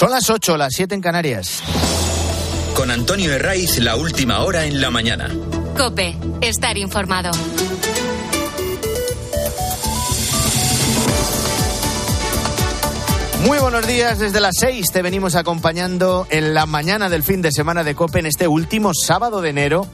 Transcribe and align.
Son 0.00 0.10
las 0.10 0.30
8, 0.30 0.56
las 0.56 0.72
7 0.72 0.94
en 0.94 1.02
Canarias. 1.02 1.62
Con 2.74 2.90
Antonio 2.90 3.34
Herraiz, 3.34 3.78
la 3.80 3.96
última 3.96 4.38
hora 4.40 4.64
en 4.64 4.80
la 4.80 4.90
mañana. 4.90 5.28
Cope, 5.76 6.16
estar 6.40 6.78
informado. 6.78 7.30
Muy 13.44 13.58
buenos 13.58 13.86
días, 13.86 14.18
desde 14.18 14.40
las 14.40 14.54
6 14.58 14.90
te 14.90 15.02
venimos 15.02 15.34
acompañando 15.34 16.26
en 16.30 16.54
la 16.54 16.64
mañana 16.64 17.10
del 17.10 17.22
fin 17.22 17.42
de 17.42 17.52
semana 17.52 17.84
de 17.84 17.94
Cope 17.94 18.20
en 18.20 18.26
este 18.26 18.48
último 18.48 18.92
sábado 18.94 19.42
de 19.42 19.50
enero 19.50 19.86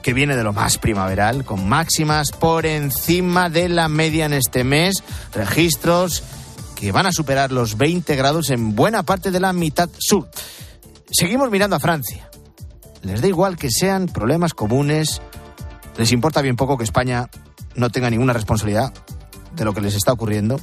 que 0.00 0.14
viene 0.14 0.36
de 0.36 0.44
lo 0.44 0.52
más 0.52 0.78
primaveral, 0.78 1.44
con 1.44 1.68
máximas 1.68 2.30
por 2.30 2.66
encima 2.66 3.50
de 3.50 3.68
la 3.68 3.88
media 3.88 4.26
en 4.26 4.32
este 4.32 4.62
mes, 4.62 5.02
registros 5.34 6.22
que 6.80 6.92
van 6.92 7.06
a 7.06 7.12
superar 7.12 7.52
los 7.52 7.76
20 7.76 8.16
grados 8.16 8.50
en 8.50 8.74
buena 8.74 9.02
parte 9.02 9.30
de 9.30 9.38
la 9.38 9.52
mitad 9.52 9.88
sur. 9.98 10.28
Seguimos 11.12 11.50
mirando 11.50 11.76
a 11.76 11.80
Francia. 11.80 12.28
Les 13.02 13.20
da 13.20 13.28
igual 13.28 13.56
que 13.56 13.70
sean 13.70 14.06
problemas 14.06 14.54
comunes, 14.54 15.20
les 15.96 16.12
importa 16.12 16.42
bien 16.42 16.56
poco 16.56 16.76
que 16.76 16.84
España 16.84 17.28
no 17.74 17.90
tenga 17.90 18.10
ninguna 18.10 18.32
responsabilidad 18.32 18.92
de 19.54 19.64
lo 19.64 19.74
que 19.74 19.80
les 19.80 19.94
está 19.94 20.12
ocurriendo 20.12 20.58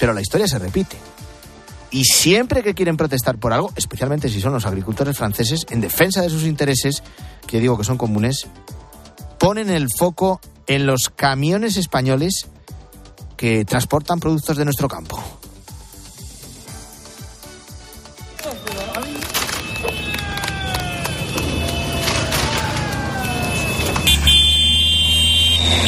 pero 0.00 0.14
la 0.14 0.22
historia 0.22 0.48
se 0.48 0.58
repite. 0.58 0.96
Y 1.92 2.04
siempre 2.04 2.62
que 2.62 2.74
quieren 2.74 2.96
protestar 2.96 3.38
por 3.38 3.52
algo, 3.52 3.72
especialmente 3.76 4.28
si 4.28 4.40
son 4.40 4.52
los 4.52 4.64
agricultores 4.64 5.16
franceses, 5.16 5.66
en 5.70 5.80
defensa 5.80 6.22
de 6.22 6.30
sus 6.30 6.44
intereses, 6.44 7.02
que 7.46 7.60
digo 7.60 7.76
que 7.76 7.84
son 7.84 7.98
comunes, 7.98 8.46
ponen 9.38 9.70
el 9.70 9.88
foco 9.96 10.40
en 10.66 10.86
los 10.86 11.10
camiones 11.14 11.76
españoles 11.76 12.48
que 13.40 13.64
transportan 13.64 14.20
productos 14.20 14.54
de 14.54 14.66
nuestro 14.66 14.86
campo. 14.86 15.18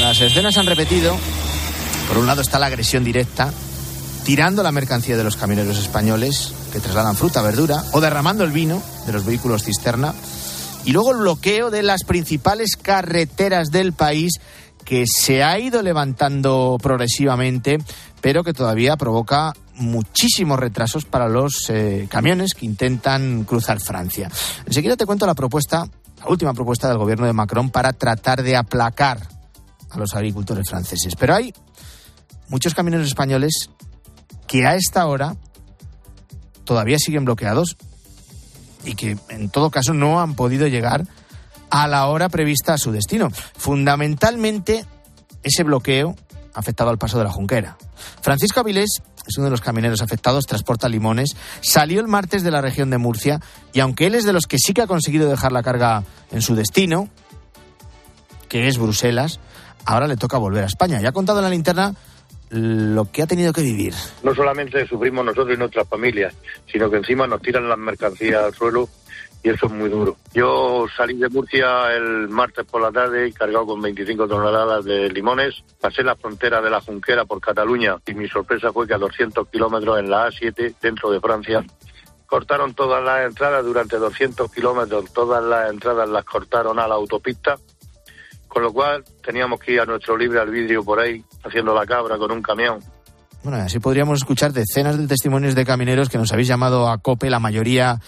Las 0.01 0.19
escenas 0.23 0.57
han 0.57 0.65
repetido. 0.65 1.15
Por 2.09 2.17
un 2.17 2.27
lado 2.27 2.41
está 2.41 2.59
la 2.59 2.69
agresión 2.69 3.05
directa 3.05 3.53
tirando 4.25 4.63
la 4.63 4.73
mercancía 4.73 5.19
de 5.19 5.25
los 5.25 5.37
camioneros 5.37 5.77
españoles 5.77 6.55
que 6.73 6.81
trasladan 6.81 7.17
fruta, 7.17 7.43
verdura, 7.43 7.85
o 7.93 8.01
derramando 8.01 8.45
el 8.45 8.53
vino 8.53 8.83
de 9.05 9.13
los 9.13 9.27
vehículos 9.27 9.65
cisterna. 9.65 10.15
Y 10.87 10.93
luego 10.93 11.13
el 11.13 11.19
bloqueo 11.19 11.71
de 11.71 11.83
las 11.83 12.05
principales 12.05 12.77
carreteras 12.81 13.71
del 13.71 13.93
país 13.93 14.41
que 14.93 15.05
se 15.07 15.43
ha 15.43 15.59
ido 15.59 15.81
levantando 15.81 16.77
progresivamente, 16.79 17.79
pero 18.21 18.45
que 18.45 18.53
todavía 18.53 18.99
provoca 18.99 19.55
muchísimos 19.77 20.61
retrasos 20.61 21.07
para 21.07 21.31
los 21.31 21.71
eh, 21.71 22.09
camiones 22.11 22.53
que 22.53 22.67
intentan 22.67 23.45
cruzar 23.45 23.81
Francia. 23.81 24.31
Enseguida 24.67 24.99
te 24.99 25.07
cuento 25.07 25.25
la 25.25 25.33
propuesta, 25.35 25.89
la 26.19 26.29
última 26.29 26.53
propuesta 26.53 26.91
del 26.91 26.99
gobierno 26.99 27.25
de 27.25 27.33
Macron 27.33 27.71
para 27.71 27.95
tratar 27.95 28.43
de 28.43 28.55
aplacar 28.55 29.27
a 29.89 29.97
los 29.97 30.15
agricultores 30.15 30.69
franceses. 30.69 31.15
Pero 31.19 31.37
hay 31.37 31.55
muchos 32.51 32.75
camioneros 32.75 33.07
españoles 33.07 33.71
que 34.47 34.67
a 34.67 34.75
esta 34.75 35.07
hora 35.07 35.37
todavía 36.65 36.99
siguen 36.99 37.25
bloqueados 37.25 37.79
y 38.85 38.95
que 38.95 39.17
en 39.31 39.49
todo 39.49 39.71
caso 39.71 39.95
no 39.95 40.21
han 40.21 40.35
podido 40.35 40.67
llegar 40.67 41.07
a 41.73 41.89
la 41.89 42.07
hora 42.07 42.29
prevista 42.29 42.75
a 42.75 42.79
su 42.79 42.93
destino. 42.93 43.31
Fundamentalmente, 43.57 44.85
ese 45.43 45.65
bloqueo 45.65 46.15
ha 46.53 46.59
afectado 46.59 46.91
al 46.91 46.99
paso 46.99 47.17
de 47.17 47.25
la 47.25 47.31
Junquera. 47.31 47.79
Francisco 48.21 48.61
Avilés 48.61 49.01
es 49.27 49.39
uno 49.39 49.47
de 49.47 49.53
los 49.53 49.63
camioneros 49.63 50.03
afectados, 50.03 50.47
transporta 50.47 50.91
limones, 50.91 51.35
salió 51.63 52.01
el 52.03 52.09
martes 52.09 52.43
de 52.43 52.51
la 52.51 52.61
región 52.61 52.91
de 52.91 52.99
Murcia 52.99 53.41
y 53.73 53.81
aunque 53.81 54.07
él 54.07 54.15
es 54.15 54.25
de 54.25 54.35
los 54.35 54.47
que 54.47 54.59
sí 54.59 54.75
que 54.75 54.83
ha 54.83 54.87
conseguido 54.87 55.31
dejar 55.31 55.51
la 55.53 55.63
carga 55.63 56.05
en 56.31 56.43
su 56.43 56.55
destino, 56.55 57.09
que 58.51 58.69
es 58.69 58.77
Bruselas, 58.77 59.41
ahora 59.87 60.07
le 60.07 60.19
toca 60.19 60.37
volver 60.37 60.65
a 60.65 60.67
España. 60.67 61.01
Ya 61.01 61.09
ha 61.09 61.13
contado 61.13 61.39
en 61.39 61.45
la 61.45 61.51
linterna 61.51 61.95
lo 62.51 63.11
que 63.11 63.23
ha 63.23 63.27
tenido 63.27 63.55
que 63.55 63.63
vivir. 63.63 63.95
No 64.23 64.35
solamente 64.35 64.87
sufrimos 64.87 65.25
nosotros 65.25 65.57
y 65.57 65.59
nuestras 65.59 65.89
familias, 65.89 66.35
sino 66.71 66.91
que 66.91 66.99
encima 66.99 67.27
nos 67.27 67.41
tiran 67.41 67.67
las 67.67 67.79
mercancías 67.79 68.45
al 68.45 68.53
suelo 68.53 68.91
y 69.43 69.51
eso 69.51 69.67
es 69.67 69.73
muy 69.73 69.89
duro. 69.89 70.17
Yo 70.33 70.87
salí 70.97 71.15
de 71.15 71.29
Murcia 71.29 71.93
el 71.95 72.29
martes 72.29 72.65
por 72.65 72.81
la 72.81 72.93
tarde 72.93 73.29
y 73.29 73.33
cargado 73.33 73.67
con 73.67 73.83
25 73.83 74.29
toneladas 74.29 74.85
de 74.85 75.09
limones. 75.11 75.65
Pasé 75.81 76.03
la 76.03 76.17
frontera 76.17 76.61
de 76.61 76.71
la 76.71 76.81
Junquera 76.81 77.25
por 77.25 77.41
Cataluña 77.41 77.97
y 78.07 78.15
mi 78.15 78.29
sorpresa 78.29 78.73
fue 78.73 78.87
que 78.87 78.95
a 78.95 78.99
200 78.99 79.49
kilómetros 79.49 79.99
en 79.99 80.11
la 80.11 80.29
A7, 80.29 80.75
dentro 80.81 81.11
de 81.11 81.21
Francia, 81.21 81.65
cortaron 82.27 82.75
todas 82.75 83.03
las 83.03 83.27
entradas 83.27 83.65
durante 83.65 83.97
200 83.97 84.51
kilómetros. 84.53 85.13
Todas 85.13 85.43
las 85.43 85.71
entradas 85.71 86.09
las 86.09 86.25
cortaron 86.25 86.79
a 86.79 86.87
la 86.87 86.95
autopista 86.95 87.59
con 88.53 88.63
lo 88.63 88.71
cual 88.71 89.03
teníamos 89.25 89.59
que 89.61 89.73
ir 89.73 89.81
a 89.81 89.87
nuestro 89.87 90.15
libre 90.15 90.39
albedrío 90.39 90.85
por 90.85 91.01
ahí, 91.01 91.25
haciendo 91.43 91.75
la 91.75 91.87
cabra 91.87 92.19
con 92.19 92.31
un 92.31 92.43
camión. 92.43 92.81
Bueno, 93.45 93.59
así 93.59 93.81
podríamos 93.81 94.21
escuchar 94.21 94.53
decenas 94.53 94.97
de 94.97 95.09
testimonios 95.09 95.57
de 95.57 95.65
camineros 95.65 96.09
que 96.09 96.17
nos 96.17 96.33
habéis 96.33 96.47
llamado 96.47 96.89
a 96.89 96.99
COPE, 96.99 97.29
la 97.29 97.41
mayoría 97.41 98.01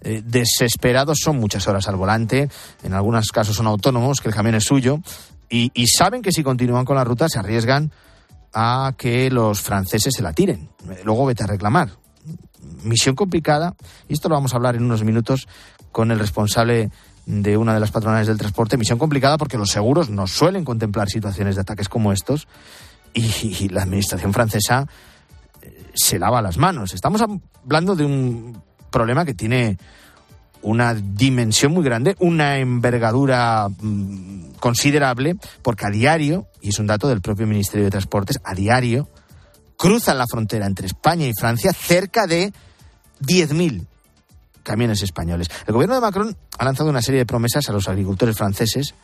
eh, 0.00 0.20
desesperados, 0.24 1.18
son 1.22 1.38
muchas 1.38 1.68
horas 1.68 1.86
al 1.86 1.94
volante, 1.94 2.48
en 2.82 2.94
algunos 2.94 3.28
casos 3.28 3.54
son 3.54 3.68
autónomos, 3.68 4.20
que 4.20 4.26
el 4.26 4.34
camión 4.34 4.56
es 4.56 4.64
suyo, 4.64 4.98
y, 5.48 5.70
y 5.74 5.86
saben 5.86 6.22
que 6.22 6.32
si 6.32 6.42
continúan 6.42 6.84
con 6.84 6.96
la 6.96 7.04
ruta 7.04 7.28
se 7.28 7.38
arriesgan 7.38 7.92
a 8.52 8.94
que 8.98 9.30
los 9.30 9.60
franceses 9.60 10.12
se 10.12 10.22
la 10.22 10.32
tiren. 10.32 10.70
Luego 11.04 11.24
vete 11.24 11.44
a 11.44 11.46
reclamar. 11.46 11.90
Misión 12.82 13.14
complicada, 13.14 13.76
y 14.08 14.14
esto 14.14 14.28
lo 14.28 14.34
vamos 14.34 14.54
a 14.54 14.56
hablar 14.56 14.74
en 14.74 14.82
unos 14.82 15.04
minutos 15.04 15.46
con 15.92 16.10
el 16.10 16.18
responsable 16.18 16.90
de 17.26 17.56
una 17.56 17.74
de 17.74 17.80
las 17.80 17.92
patronales 17.92 18.26
del 18.26 18.38
transporte. 18.38 18.76
Misión 18.76 18.98
complicada 18.98 19.38
porque 19.38 19.56
los 19.56 19.70
seguros 19.70 20.10
no 20.10 20.26
suelen 20.26 20.64
contemplar 20.64 21.08
situaciones 21.08 21.54
de 21.54 21.60
ataques 21.60 21.88
como 21.88 22.12
estos 22.12 22.48
y, 23.14 23.68
la 23.68 23.82
administración 23.82 24.32
francesa 24.32 24.86
eh, 25.62 25.90
se 25.94 26.18
lava 26.18 26.42
las 26.42 26.56
manos. 26.56 26.94
Estamos 26.94 27.22
hablando 27.22 27.96
de 27.96 28.04
un 28.04 28.62
problema 28.90 29.24
que 29.24 29.34
tiene 29.34 29.78
una 30.62 30.94
dimensión 30.94 31.72
muy 31.72 31.84
grande, 31.84 32.16
una 32.18 32.58
envergadura 32.58 33.68
mm, 33.68 34.52
considerable, 34.60 35.36
porque 35.62 35.86
a 35.86 35.90
diario, 35.90 36.46
y 36.60 36.68
es 36.68 36.78
un 36.78 36.86
dato 36.86 37.08
del 37.08 37.20
propio 37.20 37.46
Ministerio 37.46 37.84
de 37.84 37.90
Transportes, 37.90 38.40
a 38.44 38.54
diario 38.54 39.08
cruzan 39.80 40.18
la 40.18 40.26
frontera 40.26 40.66
entre 40.66 40.86
España 40.86 41.26
y 41.26 41.32
Francia 41.32 41.72
cerca 41.72 42.26
de 42.26 42.52
10.000 43.22 43.86
camiones 44.62 45.02
españoles. 45.02 45.48
El 45.66 45.72
gobierno 45.72 45.94
de 45.94 46.02
Macron 46.02 46.36
ha 46.58 46.64
lanzado 46.66 46.90
una 46.90 47.00
serie 47.00 47.20
de 47.20 47.26
promesas 47.26 47.66
a 47.66 47.72
los 47.72 47.88
agricultores 47.88 48.36
franceses 48.36 48.94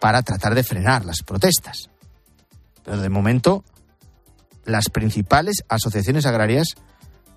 para 0.00 0.22
tratar 0.22 0.56
de 0.56 0.64
frenar 0.64 1.04
las 1.04 1.22
protestas. 1.22 1.88
Pero 2.84 3.00
de 3.00 3.08
momento, 3.08 3.64
las 4.64 4.88
principales 4.88 5.64
asociaciones 5.68 6.26
agrarias 6.26 6.74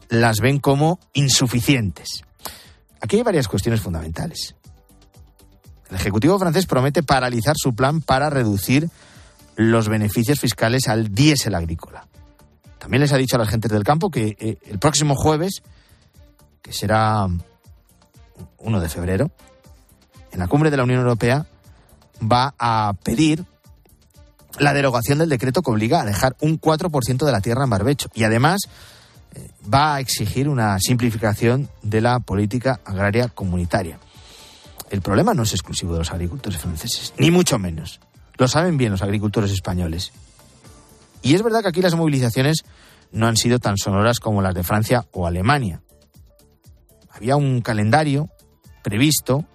las 0.09 0.39
ven 0.39 0.59
como 0.59 0.99
insuficientes. 1.13 2.23
Aquí 3.01 3.17
hay 3.17 3.23
varias 3.23 3.47
cuestiones 3.47 3.81
fundamentales. 3.81 4.55
El 5.89 5.95
Ejecutivo 5.95 6.39
francés 6.39 6.65
promete 6.65 7.03
paralizar 7.03 7.55
su 7.57 7.75
plan 7.75 8.01
para 8.01 8.29
reducir 8.29 8.89
los 9.55 9.87
beneficios 9.87 10.39
fiscales 10.39 10.87
al 10.87 11.13
diésel 11.13 11.55
agrícola. 11.55 12.07
También 12.79 13.01
les 13.01 13.13
ha 13.13 13.17
dicho 13.17 13.35
a 13.35 13.39
la 13.39 13.45
gente 13.45 13.67
del 13.67 13.83
campo 13.83 14.09
que 14.09 14.35
eh, 14.39 14.57
el 14.65 14.79
próximo 14.79 15.15
jueves 15.15 15.61
que 16.61 16.73
será 16.73 17.27
1 18.57 18.79
de 18.79 18.89
febrero, 18.89 19.31
en 20.31 20.39
la 20.39 20.47
cumbre 20.47 20.71
de 20.71 20.77
la 20.77 20.83
Unión 20.83 21.01
Europea 21.01 21.45
va 22.21 22.55
a 22.57 22.93
pedir 23.03 23.45
la 24.59 24.73
derogación 24.73 25.19
del 25.19 25.29
decreto 25.29 25.61
que 25.61 25.71
obliga 25.71 26.01
a 26.01 26.05
dejar 26.05 26.35
un 26.41 26.59
4% 26.59 27.25
de 27.25 27.31
la 27.31 27.41
tierra 27.41 27.63
en 27.63 27.69
barbecho 27.69 28.09
y 28.13 28.23
además 28.23 28.61
eh, 29.33 29.49
va 29.71 29.95
a 29.95 29.99
exigir 29.99 30.47
una 30.47 30.77
simplificación 30.79 31.69
de 31.81 32.01
la 32.01 32.19
política 32.19 32.79
agraria 32.85 33.27
comunitaria. 33.29 33.99
El 34.89 35.01
problema 35.01 35.33
no 35.33 35.43
es 35.43 35.53
exclusivo 35.53 35.93
de 35.93 35.99
los 35.99 36.11
agricultores 36.11 36.59
franceses, 36.59 37.13
ni 37.17 37.31
mucho 37.31 37.57
menos. 37.57 37.99
Lo 38.37 38.47
saben 38.47 38.77
bien 38.77 38.91
los 38.91 39.01
agricultores 39.01 39.51
españoles. 39.51 40.11
Y 41.21 41.33
es 41.33 41.41
verdad 41.41 41.61
que 41.61 41.69
aquí 41.69 41.81
las 41.81 41.95
movilizaciones 41.95 42.63
no 43.11 43.27
han 43.27 43.37
sido 43.37 43.59
tan 43.59 43.77
sonoras 43.77 44.19
como 44.19 44.41
las 44.41 44.53
de 44.53 44.63
Francia 44.63 45.05
o 45.11 45.25
Alemania. 45.25 45.81
Había 47.09 47.35
un 47.35 47.61
calendario 47.61 48.29
previsto, 48.83 49.45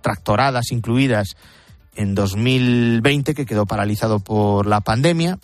tractoradas 0.00 0.70
incluidas 0.72 1.36
en 1.98 2.14
2020 2.14 3.34
que 3.34 3.44
quedó 3.44 3.66
paralizado 3.66 4.20
por 4.20 4.66
la 4.66 4.80
pandemia. 4.80 5.40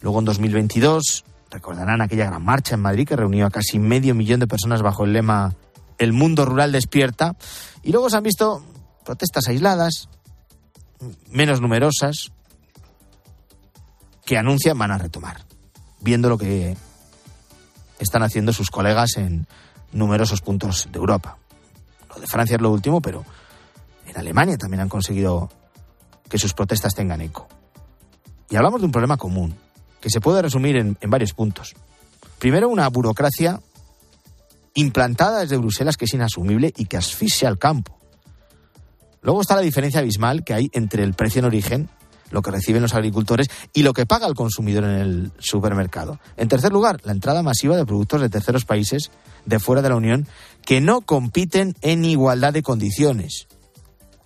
Luego 0.00 0.20
en 0.20 0.24
2022 0.26 1.24
recordarán 1.50 2.00
aquella 2.00 2.26
gran 2.26 2.44
marcha 2.44 2.76
en 2.76 2.80
Madrid 2.80 3.08
que 3.08 3.16
reunió 3.16 3.44
a 3.44 3.50
casi 3.50 3.80
medio 3.80 4.14
millón 4.14 4.38
de 4.38 4.46
personas 4.46 4.82
bajo 4.82 5.04
el 5.04 5.12
lema 5.12 5.54
El 5.98 6.12
mundo 6.12 6.44
rural 6.44 6.70
despierta. 6.70 7.34
Y 7.82 7.90
luego 7.90 8.08
se 8.08 8.18
han 8.18 8.22
visto 8.22 8.64
protestas 9.04 9.48
aisladas, 9.48 10.08
menos 11.28 11.60
numerosas, 11.60 12.30
que 14.24 14.38
anuncian 14.38 14.78
van 14.78 14.92
a 14.92 14.98
retomar, 14.98 15.44
viendo 16.00 16.28
lo 16.28 16.38
que 16.38 16.76
están 17.98 18.22
haciendo 18.22 18.52
sus 18.52 18.70
colegas 18.70 19.16
en 19.16 19.48
numerosos 19.90 20.40
puntos 20.40 20.88
de 20.92 20.98
Europa. 20.98 21.36
Lo 22.08 22.20
de 22.20 22.28
Francia 22.28 22.54
es 22.54 22.62
lo 22.62 22.70
último, 22.70 23.00
pero 23.00 23.24
en 24.06 24.16
Alemania 24.16 24.56
también 24.56 24.82
han 24.82 24.88
conseguido 24.88 25.50
que 26.28 26.38
sus 26.38 26.54
protestas 26.54 26.94
tengan 26.94 27.20
eco. 27.20 27.48
Y 28.50 28.56
hablamos 28.56 28.80
de 28.80 28.86
un 28.86 28.92
problema 28.92 29.16
común, 29.16 29.54
que 30.00 30.10
se 30.10 30.20
puede 30.20 30.42
resumir 30.42 30.76
en, 30.76 30.96
varios 31.08 31.32
puntos. 31.32 31.74
Primero, 32.38 32.68
una 32.68 32.88
burocracia 32.88 33.60
implantada 34.74 35.40
desde 35.40 35.56
Bruselas 35.56 35.96
que 35.96 36.04
es 36.04 36.14
inasumible 36.14 36.72
y 36.76 36.84
que 36.86 36.96
asfixia 36.96 37.48
al 37.48 37.58
campo. 37.58 37.98
Luego 39.22 39.40
está 39.40 39.56
la 39.56 39.62
diferencia 39.62 40.00
abismal 40.00 40.44
que 40.44 40.54
hay 40.54 40.70
entre 40.72 41.02
el 41.02 41.14
precio 41.14 41.40
en 41.40 41.46
origen, 41.46 41.88
lo 42.30 42.42
que 42.42 42.50
reciben 42.50 42.82
los 42.82 42.94
agricultores, 42.94 43.48
y 43.72 43.82
lo 43.82 43.92
que 43.92 44.06
paga 44.06 44.26
el 44.26 44.34
consumidor 44.34 44.84
en 44.84 44.90
el 44.90 45.32
supermercado. 45.38 46.20
En 46.36 46.48
tercer 46.48 46.72
lugar, 46.72 47.00
la 47.04 47.12
entrada 47.12 47.42
masiva 47.42 47.76
de 47.76 47.86
productos 47.86 48.20
de 48.20 48.28
terceros 48.28 48.64
países 48.64 49.10
de 49.44 49.58
fuera 49.58 49.82
de 49.82 49.88
la 49.88 49.96
Unión 49.96 50.28
que 50.64 50.80
no 50.80 51.00
compiten 51.00 51.74
en 51.80 52.04
igualdad 52.04 52.52
de 52.52 52.62
condiciones. 52.62 53.48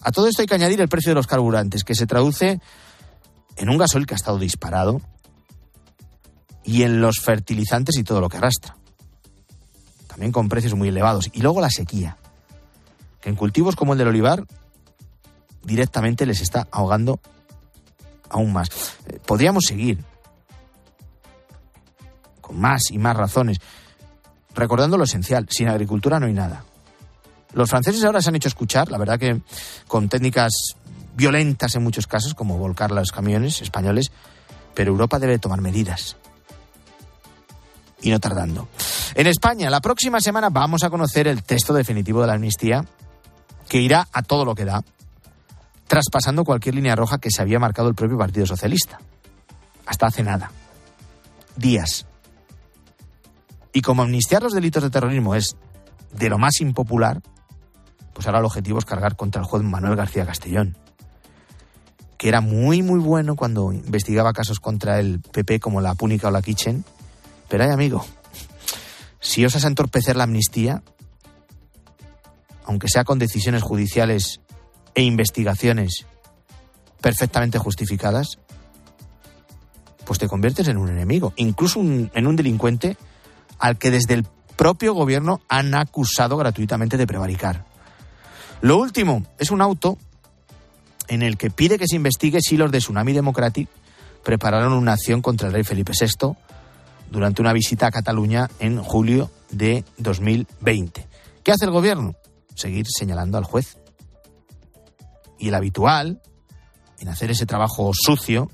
A 0.03 0.13
todo 0.13 0.29
esto 0.29 0.43
hay 0.43 0.49
que 0.49 0.55
añadir 0.55 0.81
el 0.81 0.89
precio 0.89 1.11
de 1.11 1.15
los 1.15 1.27
carburantes, 1.27 1.85
que 1.85 1.95
se 1.95 2.07
traduce 2.07 2.61
en 3.57 3.69
un 3.69 3.79
gasoil 3.79 4.07
que 4.07 4.15
ha 4.15 4.17
estado 4.17 4.39
disparado 4.39 5.01
y 6.65 6.83
en 6.83 7.01
los 7.01 7.21
fertilizantes 7.21 7.97
y 7.97 8.05
todo 8.05 8.21
lo 8.21 8.29
que 8.29 8.39
arrastra. 8.39 8.77
También 10.07 10.33
con 10.33 10.49
precios 10.49 10.75
muy 10.75 10.89
elevados. 10.89 11.29
Y 11.33 11.43
luego 11.43 11.61
la 11.61 11.71
sequía, 11.71 12.17
que 13.21 13.29
en 13.29 13.37
cultivos 13.37 13.77
como 13.77 13.93
el 13.93 13.99
del 13.99 14.09
olivar 14.09 14.45
directamente 15.63 16.27
les 16.27 16.41
está 16.41 16.67
ahogando 16.71 17.21
aún 18.31 18.53
más. 18.53 18.69
Eh, 19.09 19.21
podríamos 19.27 19.65
seguir 19.67 20.03
con 22.41 22.59
más 22.59 22.91
y 22.91 22.99
más 22.99 23.17
razones, 23.17 23.59
recordando 24.55 24.97
lo 24.97 25.05
esencial, 25.05 25.47
sin 25.51 25.69
agricultura 25.69 26.19
no 26.19 26.27
hay 26.27 26.33
nada. 26.33 26.65
Los 27.53 27.69
franceses 27.69 28.05
ahora 28.05 28.23
se 28.23 28.29
han 28.29 28.37
hecho 28.37 28.49
escuchar, 28.49 28.91
la 28.91 28.99
verdad 28.99 29.19
que 29.19 29.41
con 29.89 30.09
técnicas 30.09 30.53
violentas 31.17 31.75
en 31.75 31.83
muchos 31.83 32.07
casos, 32.07 32.35
como 32.35 32.59
volcar 32.59 32.91
los 32.91 33.11
camiones 33.13 33.61
españoles, 33.61 34.13
pero 34.75 34.93
Europa 34.93 35.19
debe 35.19 35.39
tomar 35.39 35.61
medidas. 35.61 36.17
Y 38.03 38.11
no 38.11 38.21
tardando. 38.21 38.69
En 39.15 39.27
España, 39.27 39.69
la 39.69 39.81
próxima 39.81 40.21
semana 40.21 40.49
vamos 40.49 40.85
a 40.85 40.91
conocer 40.91 41.29
el 41.29 41.43
texto 41.43 41.75
definitivo 41.75 42.21
de 42.21 42.29
la 42.29 42.35
amnistía, 42.35 42.85
que 43.69 43.81
irá 43.81 44.09
a 44.13 44.23
todo 44.23 44.45
lo 44.45 44.55
que 44.55 44.65
da, 44.65 44.83
traspasando 45.87 46.45
cualquier 46.45 46.77
línea 46.77 46.97
roja 46.97 47.19
que 47.19 47.31
se 47.31 47.43
había 47.43 47.59
marcado 47.59 47.89
el 47.89 47.95
propio 47.95 48.17
Partido 48.17 48.47
Socialista. 48.47 49.01
Hasta 49.87 50.07
hace 50.07 50.23
nada. 50.23 50.51
Días. 51.57 52.07
Y 53.73 53.83
como 53.83 54.03
amnistiar 54.03 54.43
los 54.43 54.53
delitos 54.53 54.83
de 54.83 54.91
terrorismo 54.91 55.35
es 55.35 55.57
de 56.13 56.29
lo 56.29 56.39
más 56.39 56.61
impopular, 56.61 57.21
pues 58.21 58.27
ahora 58.27 58.41
el 58.41 58.45
objetivo 58.45 58.79
es 58.79 58.85
cargar 58.85 59.17
contra 59.17 59.41
el 59.41 59.47
juez 59.47 59.63
Manuel 59.63 59.97
García 59.97 60.27
Castellón, 60.27 60.77
que 62.19 62.29
era 62.29 62.43
muy, 62.43 62.83
muy 62.83 63.01
bueno 63.01 63.35
cuando 63.35 63.73
investigaba 63.73 64.35
casos 64.35 64.61
contra 64.61 65.01
el 65.01 65.21
PP 65.21 65.59
como 65.59 65.81
la 65.81 65.95
Púnica 65.95 66.29
o 66.29 66.31
la 66.31 66.43
Kitchen. 66.43 66.85
Pero 67.49 67.65
hay 67.65 67.71
amigo, 67.71 68.05
si 69.21 69.43
osas 69.47 69.65
entorpecer 69.65 70.17
la 70.17 70.25
amnistía, 70.25 70.83
aunque 72.67 72.91
sea 72.91 73.05
con 73.05 73.19
decisiones 73.19 73.63
judiciales 73.63 74.43
e 74.95 75.03
investigaciones 75.03 76.05
perfectamente 77.01 77.59
justificadas, 77.59 78.39
pues 80.05 80.19
te 80.19 80.29
conviertes 80.29 80.69
en 80.69 80.77
un 80.77 80.91
enemigo, 80.91 81.33
incluso 81.37 81.81
en 81.81 82.27
un 82.27 82.37
delincuente 82.37 82.99
al 83.59 83.79
que 83.79 83.91
desde 83.91 84.13
el 84.13 84.27
propio 84.57 84.93
gobierno 84.93 85.41
han 85.49 85.75
acusado 85.75 86.37
gratuitamente 86.37 86.99
de 86.99 87.07
prevaricar. 87.07 87.70
Lo 88.63 88.79
último 88.79 89.25
es 89.39 89.51
un 89.51 89.63
auto 89.63 89.97
en 91.09 91.23
el 91.23 91.39
que 91.39 91.51
pide 91.51 91.79
que 91.79 91.87
se 91.89 91.97
investigue 91.97 92.41
si 92.41 92.57
los 92.57 92.71
de 92.71 92.79
Tsunami 92.79 93.13
Democratic 93.13 93.69
prepararon 94.23 94.75
una 94.75 94.93
acción 94.93 95.23
contra 95.23 95.49
el 95.49 95.55
rey 95.55 95.65
Felipe 95.65 95.93
VI 95.99 96.35
durante 97.11 97.41
una 97.41 97.53
visita 97.53 97.87
a 97.87 97.91
Cataluña 97.91 98.51
en 98.59 98.83
julio 98.83 99.31
de 99.51 99.85
2020. 99.99 101.09
¿Qué 101.43 101.53
hace 101.53 101.65
el 101.65 101.71
gobierno? 101.71 102.15
Seguir 102.55 102.87
señalando 102.87 103.39
al 103.39 103.45
juez. 103.45 103.79
Y 105.39 105.49
el 105.49 105.55
habitual 105.55 106.21
en 106.99 107.09
hacer 107.09 107.31
ese 107.31 107.47
trabajo 107.47 107.93
sucio 107.95 108.51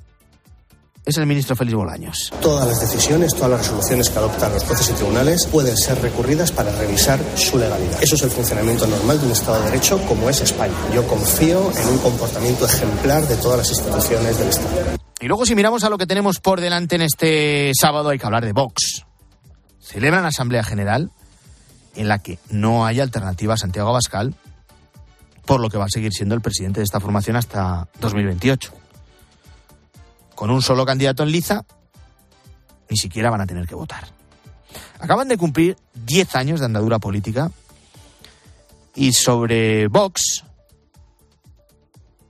es 1.07 1.17
el 1.19 1.27
ministro 1.27 1.55
Félix 1.55 1.77
Bolaños. 1.77 2.33
Todas 2.43 2.67
las 2.67 2.81
decisiones, 2.81 3.33
todas 3.33 3.51
las 3.51 3.61
resoluciones 3.61 4.11
que 4.11 4.19
adoptan 4.19 4.53
los 4.53 4.65
jueces 4.65 4.91
y 4.91 4.93
tribunales 4.95 5.47
pueden 5.47 5.77
ser 5.77 6.03
recurridas 6.03 6.51
para 6.51 6.73
revisar 6.73 7.21
su 7.37 7.57
legalidad. 7.59 8.03
Eso 8.03 8.17
es 8.17 8.23
el 8.23 8.31
funcionamiento 8.31 8.89
normal 8.89 9.21
de 9.21 9.27
un 9.27 9.33
Estado 9.33 9.61
de 9.61 9.71
Derecho 9.71 10.05
como 10.09 10.29
es 10.29 10.41
España. 10.41 10.75
Yo 10.93 11.07
confío 11.07 11.71
en 11.79 11.89
un 11.89 11.99
comportamiento 11.99 12.67
ejemplar 12.67 13.25
de 13.29 13.37
todas 13.37 13.59
las 13.59 13.71
instituciones 13.71 14.37
del 14.37 14.49
Estado. 14.49 14.97
Y 15.21 15.29
luego 15.29 15.47
si 15.47 15.55
miramos 15.55 15.85
a 15.85 15.91
lo 15.91 15.97
que 15.97 16.07
tenemos 16.07 16.41
por 16.41 16.61
delante 16.61 16.97
en 16.97 17.03
este 17.03 17.71
sábado 17.81 18.09
hay 18.09 18.19
que 18.19 18.27
hablar 18.27 18.45
de 18.45 18.53
Vox. 18.53 19.05
Celebran 19.79 20.27
Asamblea 20.27 20.65
General 20.65 21.13
en 21.95 22.09
la 22.09 22.19
que 22.19 22.41
no 22.51 22.85
hay 22.85 22.99
alternativa 22.99 23.55
a 23.55 23.57
Santiago 23.57 23.91
Abascal, 23.91 24.35
por 25.47 25.61
lo 25.61 25.71
que 25.71 25.79
va 25.79 25.85
a 25.85 25.89
seguir 25.89 26.13
siendo 26.13 26.35
el 26.35 26.41
presidente 26.41 26.81
de 26.81 26.85
esta 26.85 26.99
formación 26.99 27.37
hasta 27.37 27.89
2028 28.01 28.86
con 30.37 30.51
un 30.51 30.63
solo 30.63 30.87
candidato 30.87 31.25
en 31.25 31.33
liza, 31.33 31.65
ni 32.89 32.97
siquiera 32.97 33.31
van 33.31 33.41
a 33.41 33.47
tener 33.47 33.67
que 33.67 33.75
votar. 33.75 34.07
Acaban 35.01 35.27
de 35.27 35.37
cumplir 35.37 35.77
10 35.95 36.37
años 36.37 36.61
de 36.61 36.67
andadura 36.67 37.01
política 37.01 37.51
y 38.95 39.13
sobre 39.13 39.89
Vox 39.89 40.45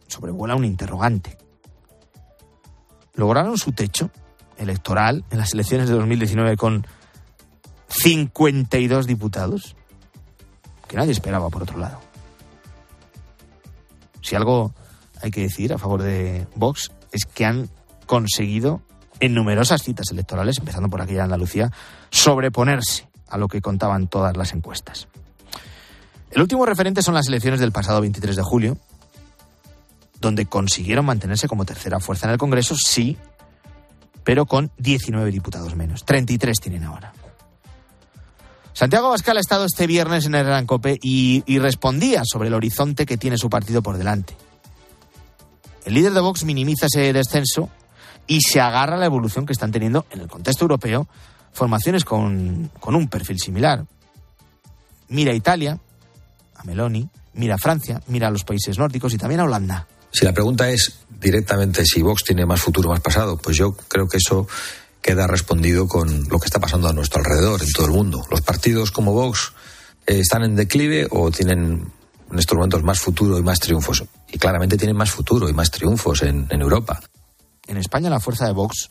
sobrevuela 0.07 0.55
un 0.55 0.65
interrogante. 0.65 1.37
Lograron 3.15 3.59
su 3.59 3.73
techo 3.73 4.11
electoral 4.57 5.25
en 5.31 5.39
las 5.39 5.53
elecciones 5.53 5.89
de 5.89 5.95
2019 5.95 6.57
con 6.57 6.87
52 7.89 9.07
diputados, 9.07 9.77
que 10.87 10.97
nadie 10.97 11.13
esperaba 11.13 11.51
por 11.51 11.65
otro 11.65 11.79
lado. 11.79 12.01
Si 14.23 14.37
algo 14.37 14.73
hay 15.23 15.31
que 15.31 15.43
decir 15.43 15.73
a 15.73 15.79
favor 15.79 16.03
de 16.03 16.47
Vox 16.55 16.93
es 17.13 17.25
que 17.25 17.45
han 17.45 17.69
conseguido 18.07 18.83
en 19.21 19.35
numerosas 19.35 19.83
citas 19.83 20.07
electorales, 20.11 20.59
empezando 20.59 20.89
por 20.89 21.01
aquella 21.01 21.19
de 21.19 21.25
Andalucía, 21.25 21.73
sobreponerse 22.11 23.09
a 23.29 23.39
lo 23.39 23.49
que 23.49 23.61
contaban 23.61 24.09
todas 24.09 24.37
las 24.37 24.53
encuestas. 24.53 25.09
El 26.31 26.43
último 26.43 26.67
referente 26.67 27.03
son 27.03 27.15
las 27.15 27.29
elecciones 27.29 27.61
del 27.61 27.73
pasado 27.73 28.01
23 28.01 28.37
de 28.37 28.43
julio, 28.43 28.79
donde 30.21 30.47
consiguieron 30.47 31.05
mantenerse 31.05 31.49
como 31.49 31.65
tercera 31.65 32.01
fuerza 32.01 32.27
en 32.27 32.33
el 32.33 32.39
Congreso, 32.39 32.75
sí, 32.77 33.17
pero 34.25 34.47
con 34.47 34.71
19 34.79 35.31
diputados 35.31 35.75
menos. 35.77 36.05
33 36.05 36.59
tienen 36.61 36.85
ahora. 36.85 37.13
Santiago 38.73 39.07
Abascal 39.07 39.39
ha 39.39 39.41
estado 39.41 39.65
este 39.65 39.87
viernes 39.87 40.27
en 40.27 40.35
el 40.35 40.45
Gran 40.45 40.67
Cope 40.67 40.99
y, 41.01 41.43
y 41.47 41.59
respondía 41.59 42.23
sobre 42.25 42.49
el 42.49 42.55
horizonte 42.55 43.07
que 43.07 43.17
tiene 43.17 43.39
su 43.39 43.49
partido 43.49 43.83
por 43.83 43.97
delante. 43.97 44.37
El 45.87 45.95
líder 45.95 46.13
de 46.13 46.21
Vox 46.21 46.45
minimiza 46.45 46.87
ese 46.87 47.13
descenso 47.13 47.71
y 48.27 48.41
se 48.41 48.61
agarra 48.61 48.97
a 48.97 48.99
la 48.99 49.07
evolución 49.07 49.47
que 49.47 49.53
están 49.53 49.73
teniendo 49.73 50.07
en 50.11 50.21
el 50.21 50.29
contexto 50.29 50.65
europeo 50.65 51.09
formaciones 51.53 52.05
con, 52.05 52.71
un 52.85 53.09
perfil 53.09 53.39
similar. 53.39 53.85
Mira 55.09 55.33
Italia, 55.33 55.79
a 56.55 56.65
Meloni, 56.65 57.09
mira 57.35 57.57
Francia, 57.59 58.03
mira 58.09 58.29
a 58.29 58.31
los 58.31 58.45
países 58.45 58.79
nórdicos 58.79 59.15
y 59.15 59.19
también 59.19 59.41
a 59.41 59.45
Holanda. 59.45 59.87
Si 60.13 60.25
la 60.25 60.33
pregunta 60.33 60.69
es 60.69 61.01
directamente 61.21 61.85
si 61.85 62.03
Vox 62.03 62.25
tiene 62.25 62.45
más 62.45 62.61
futuro 62.61 62.91
más 62.91 63.01
pasado, 63.01 63.39
pues 63.39 63.57
yo 63.57 63.73
creo 63.89 64.07
que 64.07 64.19
eso 64.19 64.47
queda 65.01 65.27
respondido 65.27 65.87
con 65.87 66.29
lo 66.29 66.39
que 66.39 66.47
está 66.47 66.59
pasando 66.59 66.89
a 66.89 66.93
nuestro 66.93 67.21
alrededor, 67.21 67.63
en 67.63 67.71
todo 67.73 67.87
el 67.87 67.93
mundo. 67.93 68.27
Los 68.31 68.43
partidos 68.43 68.91
como 68.91 69.13
Vox 69.13 69.53
eh, 70.07 70.19
están 70.19 70.43
en 70.43 70.57
declive 70.57 71.07
o 71.11 71.31
tienen 71.31 71.93
en 72.31 72.39
estos 72.39 72.57
momentos 72.57 72.83
más 72.83 72.99
futuro 72.99 73.39
y 73.39 73.43
más 73.43 73.61
triunfos. 73.61 74.05
Y 74.33 74.39
claramente 74.39 74.77
tienen 74.77 74.97
más 74.97 75.11
futuro 75.11 75.49
y 75.49 75.53
más 75.53 75.71
triunfos 75.71 76.23
en 76.23 76.49
Europa 76.51 77.01
en 77.67 77.77
España 77.77 78.11
la 78.11 78.21
fuerza 78.21 78.47
de 78.47 78.53
Vox, 78.53 78.91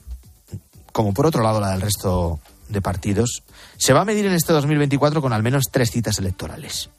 como 0.92 1.14
por 1.14 1.26
otro 1.26 1.44
lado 1.44 1.60
la 1.60 1.72
del 1.72 1.82
resto 1.82 2.40
de 2.70 2.82
partidos, 2.82 3.44
se 3.78 3.94
va 3.94 4.02
a 4.02 4.06
medir 4.06 4.26
en 4.26 4.34
este 4.34 4.54
2024 4.54 5.22
con 5.22 5.34
al 5.34 5.44
menos 5.44 5.66
tres 5.72 5.92
citas 5.92 6.20
electorales. 6.20 6.90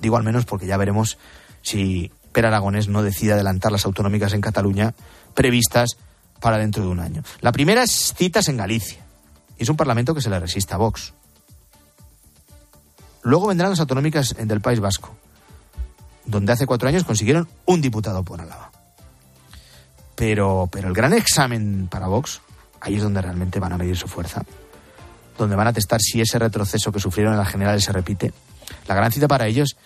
Digo 0.00 0.16
al 0.16 0.24
menos 0.24 0.44
porque 0.44 0.66
ya 0.66 0.76
veremos 0.76 1.18
si 1.62 2.10
Per 2.32 2.46
Aragonés 2.46 2.88
no 2.88 3.02
decide 3.02 3.34
adelantar 3.34 3.72
las 3.72 3.84
autonómicas 3.84 4.32
en 4.32 4.40
Cataluña 4.40 4.94
previstas 5.34 5.96
para 6.40 6.58
dentro 6.58 6.82
de 6.82 6.88
un 6.88 7.00
año. 7.00 7.22
La 7.40 7.52
primera 7.52 7.82
es 7.82 8.14
citas 8.16 8.48
en 8.48 8.56
Galicia. 8.56 9.04
Y 9.58 9.64
es 9.64 9.68
un 9.68 9.76
parlamento 9.76 10.14
que 10.14 10.22
se 10.22 10.30
le 10.30 10.40
resiste 10.40 10.72
a 10.72 10.78
Vox. 10.78 11.12
Luego 13.22 13.48
vendrán 13.48 13.70
las 13.70 13.80
autonómicas 13.80 14.34
del 14.34 14.62
País 14.62 14.80
Vasco, 14.80 15.14
donde 16.24 16.52
hace 16.52 16.66
cuatro 16.66 16.88
años 16.88 17.04
consiguieron 17.04 17.48
un 17.66 17.82
diputado 17.82 18.24
por 18.24 18.40
Álava. 18.40 18.70
Pero, 20.20 20.68
pero 20.70 20.88
el 20.88 20.92
gran 20.92 21.14
examen 21.14 21.88
para 21.90 22.06
Vox, 22.06 22.42
ahí 22.82 22.96
es 22.96 23.02
donde 23.02 23.22
realmente 23.22 23.58
van 23.58 23.72
a 23.72 23.78
medir 23.78 23.96
su 23.96 24.06
fuerza, 24.06 24.42
donde 25.38 25.56
van 25.56 25.68
a 25.68 25.72
testar 25.72 25.98
si 25.98 26.20
ese 26.20 26.38
retroceso 26.38 26.92
que 26.92 27.00
sufrieron 27.00 27.32
en 27.32 27.38
las 27.38 27.48
generales 27.48 27.84
se 27.84 27.90
repite. 27.90 28.34
La 28.86 28.94
gran 28.94 29.10
cita 29.12 29.28
para 29.28 29.46
ellos 29.46 29.78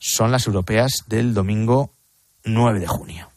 son 0.00 0.32
las 0.32 0.48
europeas 0.48 1.04
del 1.06 1.34
domingo 1.34 1.92
9 2.42 2.80
de 2.80 2.88
junio. 2.88 3.30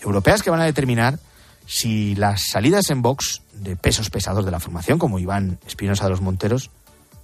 Europeas 0.00 0.42
que 0.42 0.48
van 0.48 0.62
a 0.62 0.64
determinar 0.64 1.18
si 1.66 2.14
las 2.14 2.48
salidas 2.48 2.88
en 2.88 3.02
box 3.02 3.42
de 3.52 3.76
pesos 3.76 4.08
pesados 4.08 4.46
de 4.46 4.52
la 4.52 4.58
formación, 4.58 4.98
como 4.98 5.18
Iván 5.18 5.58
Espinosa 5.66 6.04
de 6.04 6.10
los 6.12 6.22
Monteros, 6.22 6.70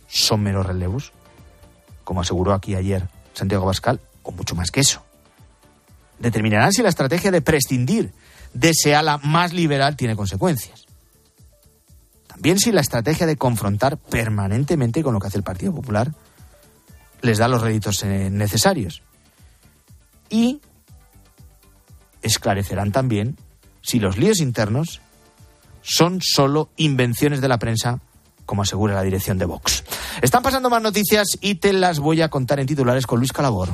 son 0.06 0.42
meros 0.42 0.66
relevos, 0.66 1.12
como 2.04 2.20
aseguró 2.20 2.52
aquí 2.52 2.74
ayer 2.74 3.08
Santiago 3.32 3.64
Bascal, 3.64 4.02
o 4.22 4.32
mucho 4.32 4.54
más 4.54 4.70
que 4.70 4.80
eso. 4.80 5.07
Determinarán 6.18 6.72
si 6.72 6.82
la 6.82 6.88
estrategia 6.88 7.30
de 7.30 7.42
prescindir 7.42 8.12
de 8.52 8.70
ese 8.70 8.94
ala 8.94 9.18
más 9.18 9.52
liberal 9.52 9.96
tiene 9.96 10.16
consecuencias. 10.16 10.86
También 12.26 12.58
si 12.58 12.72
la 12.72 12.80
estrategia 12.80 13.26
de 13.26 13.36
confrontar 13.36 13.96
permanentemente 13.96 15.02
con 15.02 15.14
lo 15.14 15.20
que 15.20 15.28
hace 15.28 15.38
el 15.38 15.44
Partido 15.44 15.74
Popular 15.74 16.12
les 17.20 17.38
da 17.38 17.48
los 17.48 17.62
réditos 17.62 18.02
eh, 18.04 18.30
necesarios. 18.30 19.02
Y 20.30 20.60
esclarecerán 22.22 22.92
también 22.92 23.36
si 23.82 23.98
los 23.98 24.18
líos 24.18 24.40
internos 24.40 25.00
son 25.82 26.20
solo 26.20 26.70
invenciones 26.76 27.40
de 27.40 27.48
la 27.48 27.58
prensa, 27.58 28.00
como 28.44 28.62
asegura 28.62 28.94
la 28.94 29.02
dirección 29.02 29.38
de 29.38 29.46
Vox. 29.46 29.84
Están 30.20 30.42
pasando 30.42 30.70
más 30.70 30.82
noticias 30.82 31.26
y 31.40 31.56
te 31.56 31.72
las 31.72 31.98
voy 31.98 32.22
a 32.22 32.28
contar 32.28 32.60
en 32.60 32.66
titulares 32.66 33.06
con 33.06 33.18
Luis 33.18 33.32
Calabor 33.32 33.70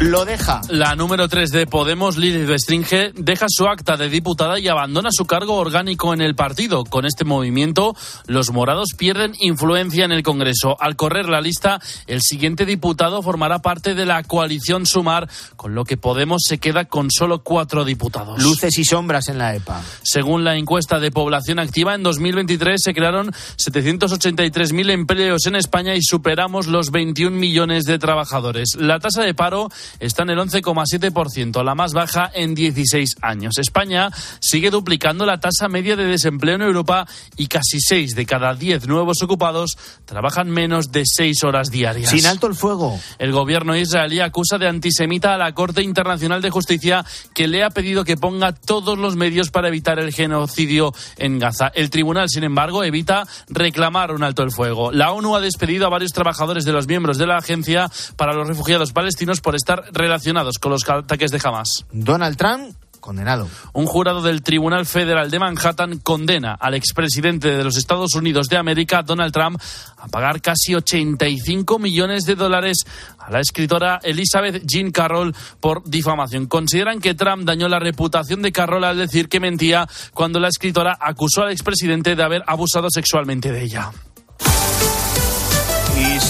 lo 0.00 0.24
deja. 0.24 0.62
La 0.70 0.96
número 0.96 1.28
3 1.28 1.50
de 1.50 1.66
Podemos, 1.66 2.16
Lili 2.16 2.46
Bestringe, 2.46 3.12
deja 3.14 3.46
su 3.50 3.66
acta 3.66 3.98
de 3.98 4.08
diputada 4.08 4.58
y 4.58 4.66
abandona 4.66 5.10
su 5.12 5.26
cargo 5.26 5.56
orgánico 5.56 6.14
en 6.14 6.22
el 6.22 6.34
partido. 6.34 6.84
Con 6.84 7.04
este 7.04 7.26
movimiento, 7.26 7.94
los 8.26 8.50
morados 8.50 8.94
pierden 8.96 9.34
influencia 9.40 10.06
en 10.06 10.12
el 10.12 10.22
Congreso. 10.22 10.80
Al 10.80 10.96
correr 10.96 11.28
la 11.28 11.42
lista, 11.42 11.80
el 12.06 12.22
siguiente 12.22 12.64
diputado 12.64 13.20
formará 13.20 13.58
parte 13.58 13.94
de 13.94 14.06
la 14.06 14.22
coalición 14.22 14.86
Sumar, 14.86 15.28
con 15.56 15.74
lo 15.74 15.84
que 15.84 15.98
Podemos 15.98 16.42
se 16.46 16.56
queda 16.56 16.86
con 16.86 17.10
solo 17.10 17.42
cuatro 17.42 17.84
diputados. 17.84 18.42
Luces 18.42 18.78
y 18.78 18.84
sombras 18.84 19.28
en 19.28 19.36
la 19.36 19.54
EPA. 19.54 19.82
Según 20.02 20.44
la 20.44 20.56
encuesta 20.56 20.98
de 20.98 21.10
población 21.10 21.58
activa, 21.58 21.94
en 21.94 22.02
2023 22.02 22.80
se 22.82 22.94
crearon 22.94 23.32
783.000 23.58 24.90
empleos 24.90 25.46
en 25.46 25.56
España 25.56 25.94
y 25.94 26.02
superamos 26.02 26.68
los 26.68 26.90
21 26.90 27.36
millones 27.36 27.84
de 27.84 27.98
trabajadores. 27.98 28.76
La 28.78 28.98
tasa 28.98 29.22
de 29.22 29.34
paro 29.34 29.68
está 29.98 30.22
en 30.22 30.30
el 30.30 30.38
11,7%, 30.38 31.64
la 31.64 31.74
más 31.74 31.92
baja 31.92 32.30
en 32.32 32.54
16 32.54 33.16
años. 33.22 33.58
España 33.58 34.10
sigue 34.40 34.70
duplicando 34.70 35.26
la 35.26 35.40
tasa 35.40 35.68
media 35.68 35.96
de 35.96 36.04
desempleo 36.04 36.56
en 36.56 36.62
Europa 36.62 37.06
y 37.36 37.46
casi 37.46 37.80
6 37.80 38.14
de 38.14 38.26
cada 38.26 38.54
10 38.54 38.86
nuevos 38.86 39.22
ocupados 39.22 39.76
trabajan 40.04 40.50
menos 40.50 40.92
de 40.92 41.04
6 41.04 41.44
horas 41.44 41.70
diarias. 41.70 42.10
Sin 42.10 42.26
alto 42.26 42.46
el 42.46 42.54
fuego. 42.54 42.98
El 43.18 43.32
gobierno 43.32 43.76
israelí 43.76 44.20
acusa 44.20 44.58
de 44.58 44.68
antisemita 44.68 45.34
a 45.34 45.38
la 45.38 45.52
Corte 45.52 45.82
Internacional 45.82 46.42
de 46.42 46.50
Justicia 46.50 47.04
que 47.34 47.48
le 47.48 47.64
ha 47.64 47.70
pedido 47.70 48.04
que 48.04 48.16
ponga 48.16 48.52
todos 48.52 48.98
los 48.98 49.16
medios 49.16 49.50
para 49.50 49.68
evitar 49.68 49.98
el 49.98 50.12
genocidio 50.12 50.92
en 51.16 51.38
Gaza. 51.38 51.68
El 51.74 51.90
tribunal, 51.90 52.28
sin 52.28 52.44
embargo, 52.44 52.84
evita 52.84 53.26
reclamar 53.48 54.12
un 54.12 54.22
alto 54.22 54.42
el 54.42 54.50
fuego. 54.50 54.92
La 54.92 55.12
ONU 55.12 55.36
ha 55.36 55.40
despedido 55.40 55.86
a 55.86 55.90
varios 55.90 56.12
trabajadores 56.12 56.64
de 56.64 56.72
los 56.72 56.86
miembros 56.86 57.18
de 57.18 57.26
la 57.26 57.36
Agencia 57.36 57.90
para 58.16 58.32
los 58.32 58.46
Refugiados 58.46 58.92
Palestinos 58.92 59.40
por 59.40 59.54
estar 59.54 59.79
relacionados 59.92 60.58
con 60.58 60.72
los 60.72 60.88
ataques 60.88 61.30
de 61.30 61.40
Hamas. 61.42 61.86
Donald 61.92 62.36
Trump 62.36 62.74
condenado. 63.00 63.48
Un 63.72 63.86
jurado 63.86 64.22
del 64.22 64.42
Tribunal 64.42 64.86
Federal 64.86 65.30
de 65.30 65.38
Manhattan 65.38 65.98
condena 65.98 66.54
al 66.54 66.74
expresidente 66.74 67.48
de 67.48 67.64
los 67.64 67.76
Estados 67.76 68.14
Unidos 68.14 68.46
de 68.48 68.58
América, 68.58 69.02
Donald 69.02 69.32
Trump, 69.32 69.60
a 69.98 70.06
pagar 70.08 70.40
casi 70.40 70.74
85 70.74 71.78
millones 71.78 72.24
de 72.24 72.36
dólares 72.36 72.84
a 73.18 73.30
la 73.30 73.40
escritora 73.40 73.98
Elizabeth 74.02 74.62
Jean 74.64 74.92
Carroll 74.92 75.34
por 75.58 75.82
difamación. 75.88 76.46
Consideran 76.46 77.00
que 77.00 77.14
Trump 77.14 77.44
dañó 77.44 77.68
la 77.68 77.80
reputación 77.80 78.42
de 78.42 78.52
Carroll 78.52 78.84
al 78.84 78.98
decir 78.98 79.28
que 79.28 79.40
mentía 79.40 79.88
cuando 80.14 80.38
la 80.38 80.48
escritora 80.48 80.96
acusó 81.00 81.42
al 81.42 81.52
expresidente 81.52 82.14
de 82.14 82.22
haber 82.22 82.42
abusado 82.46 82.88
sexualmente 82.90 83.50
de 83.50 83.62
ella. 83.62 83.90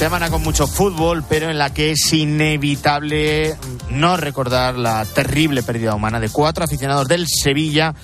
Semana 0.01 0.31
con 0.31 0.43
mucho 0.43 0.67
fútbol, 0.67 1.23
pero 1.29 1.51
en 1.51 1.59
la 1.59 1.75
que 1.75 1.91
es 1.91 2.11
inevitable 2.15 3.55
no 3.91 4.17
recordar 4.17 4.77
la 4.77 5.05
terrible 5.05 5.63
pérdida 5.63 5.95
humana 5.95 6.19
de 6.19 6.31
cuatro 6.31 6.65
aficionados 6.65 7.07
del 7.07 7.29
Sevilla 7.29 7.95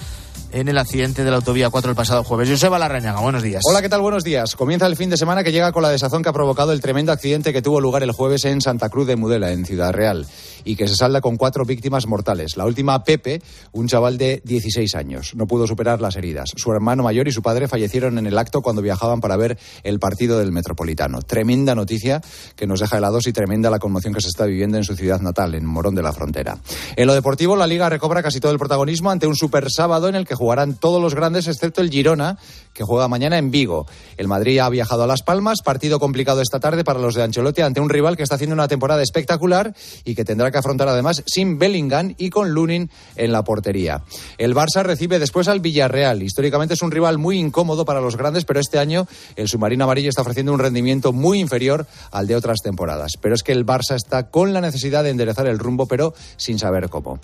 en 0.57 0.69
el 0.69 0.79
accidente 0.79 1.23
de 1.23 1.31
la 1.31 1.37
autovía 1.37 1.69
4 1.69 1.91
el 1.91 1.95
pasado 1.95 2.25
jueves. 2.25 2.49
Joseba 2.49 2.79
Larrañaga, 2.79 3.21
buenos 3.21 3.43
días. 3.43 3.61
Hola, 3.69 3.83
¿qué 3.83 3.91
tal? 3.91 4.01
Buenos 4.01 4.25
días. 4.25 4.57
Comienza 4.57 4.87
el 4.87 4.97
fin 4.97 5.11
de 5.11 5.19
semana 5.19 5.45
que 5.45 5.53
llega 5.53 5.71
con 5.71 5.83
la 5.83 5.91
desazón 5.91 6.23
que 6.23 6.31
ha 6.31 6.33
provocado 6.33 6.73
el 6.73 6.81
tremendo 6.81 7.13
accidente 7.13 7.53
que 7.53 7.61
tuvo 7.61 7.79
lugar 7.79 8.03
el 8.03 8.13
jueves 8.13 8.47
en 8.47 8.63
Santa 8.63 8.89
Cruz 8.89 9.07
de 9.07 9.17
Mudela, 9.17 9.53
en 9.53 9.67
Ciudad 9.67 9.93
Real, 9.93 10.27
y 10.65 10.75
que 10.75 10.89
se 10.89 10.97
salda 10.97 11.21
con 11.21 11.37
cuatro 11.37 11.67
víctimas 11.67 12.07
mortales. 12.07 12.57
La 12.57 12.65
última, 12.65 13.05
Pepe, 13.05 13.43
un 13.73 13.87
chaval 13.87 14.17
de 14.17 14.41
16 14.47 14.95
años. 14.95 15.35
No 15.35 15.47
pudo 15.47 15.67
superar 15.67 16.01
las 16.01 16.17
heridas. 16.17 16.53
Su 16.57 16.73
hermano 16.73 17.03
mayor 17.03 17.29
y 17.29 17.33
su 17.33 17.43
padre 17.43 17.69
fallecieron 17.69 18.17
en 18.17 18.27
el 18.27 18.39
acto 18.39 18.63
cuando 18.63 18.81
viajaban 18.81 19.21
para 19.21 19.37
ver 19.37 19.59
el 19.83 19.99
partido 19.99 20.39
del 20.39 20.53
Metropolitano. 20.53 21.21
Tremenda 21.21 21.75
noticia 21.75 22.23
que 22.57 22.67
nos 22.67 22.81
deja 22.81 22.97
helados 22.97 23.27
y 23.27 23.35
tremenda 23.35 23.69
la 23.69 23.79
conmoción 23.79 24.15
que 24.15 24.23
se 24.23 24.29
está 24.29 24.47
viviendo 24.47 24.79
en 24.79 24.85
su 24.85 24.97
ciudad 24.97 25.21
natal, 25.21 25.55
en 25.55 25.67
Morón 25.67 25.95
de 25.95 26.03
la 26.03 26.15
Frontera. 26.15 26.57
En 26.97 27.07
lo 27.07 27.13
deportivo, 27.13 27.57
la 27.57 27.67
Liga 27.67 27.91
recobra 27.91 28.23
casi 28.23 28.41
todo 28.41 28.53
el 28.53 28.59
protagonismo 28.59 29.11
ante 29.11 29.27
un 29.27 29.37
super 29.37 29.71
sábado 29.71 30.09
en 30.09 30.15
el 30.15 30.27
que 30.27 30.35
jugarán 30.47 30.77
todos 30.77 31.03
los 31.03 31.13
grandes 31.13 31.49
excepto 31.49 31.81
el 31.81 31.91
Girona, 31.91 32.39
que 32.73 32.85
juega 32.85 33.09
mañana 33.09 33.37
en 33.37 33.51
Vigo. 33.51 33.89
El 34.17 34.29
Madrid 34.29 34.61
ha 34.61 34.69
viajado 34.69 35.03
a 35.03 35.07
Las 35.09 35.23
Palmas, 35.23 35.59
partido 35.65 35.99
complicado 35.99 36.41
esta 36.41 36.61
tarde 36.61 36.85
para 36.85 37.01
los 37.01 37.17
de 37.17 37.25
Ancelotti 37.25 37.63
ante 37.63 37.81
un 37.81 37.89
rival 37.89 38.17
que 38.17 38.23
está 38.23 38.37
haciendo 38.37 38.55
una 38.55 38.69
temporada 38.69 39.03
espectacular 39.03 39.75
y 40.05 40.15
que 40.15 40.25
tendrá 40.25 40.53
que 40.53 40.59
afrontar 40.59 40.87
además 40.87 41.25
sin 41.27 41.59
Bellingham 41.59 42.15
y 42.17 42.31
con 42.31 42.51
Lunin 42.51 42.91
en 43.17 43.33
la 43.33 43.43
portería. 43.43 44.05
El 44.39 44.55
Barça 44.55 44.85
recibe 44.85 45.19
después 45.19 45.49
al 45.49 45.59
Villarreal. 45.59 46.23
Históricamente 46.23 46.75
es 46.75 46.83
un 46.83 46.93
rival 46.93 47.19
muy 47.19 47.41
incómodo 47.41 47.85
para 47.85 48.01
los 48.01 48.17
grandes, 48.17 48.45
pero 48.45 48.61
este 48.61 48.79
año 48.79 49.09
el 49.35 49.49
submarino 49.49 49.83
amarillo 49.83 50.11
está 50.11 50.23
ofreciendo 50.23 50.53
un 50.53 50.61
rendimiento 50.61 51.13
muy 51.13 51.41
inferior 51.41 51.89
al 52.13 52.29
de 52.29 52.37
otras 52.37 52.61
temporadas. 52.63 53.15
Pero 53.21 53.35
es 53.35 53.43
que 53.43 53.51
el 53.51 53.67
Barça 53.67 53.97
está 53.97 54.31
con 54.31 54.53
la 54.53 54.61
necesidad 54.61 55.03
de 55.03 55.11
enderezar 55.11 55.49
el 55.49 55.59
rumbo, 55.59 55.87
pero 55.87 56.15
sin 56.37 56.61
saber 56.61 56.89
cómo. 56.89 57.19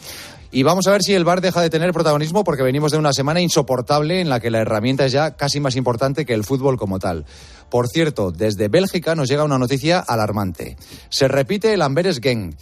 Y 0.55 0.65
vamos 0.65 0.87
a 0.87 0.91
ver 0.91 1.03
si 1.03 1.15
el 1.15 1.25
VAR 1.25 1.41
deja 1.41 1.63
de 1.63 1.71
tener 1.71 1.95
protagonismo 1.95 2.45
porque 2.45 2.63
venimos 2.63 2.93
de 2.93 2.99
una 2.99 3.12
semana 3.13 3.41
insoportable 3.41 4.21
en 4.21 4.29
la 4.29 4.41
que 4.41 4.51
la 4.51 4.61
herramienta 4.61 5.05
es 5.05 5.13
ya 5.13 5.37
casi 5.37 5.61
más 5.61 5.77
importante 5.77 6.25
que 6.25 6.35
el 6.35 6.45
fútbol 6.45 6.77
como 6.77 6.99
tal. 6.99 7.25
Por 7.71 7.89
cierto, 7.89 8.31
desde 8.31 8.69
Bélgica 8.69 9.15
nos 9.15 9.29
llega 9.29 9.45
una 9.45 9.59
noticia 9.59 9.99
alarmante. 9.99 10.77
Se 11.09 11.29
repite 11.29 11.73
el 11.73 11.83
Amberes 11.83 12.21
Gang. 12.21 12.55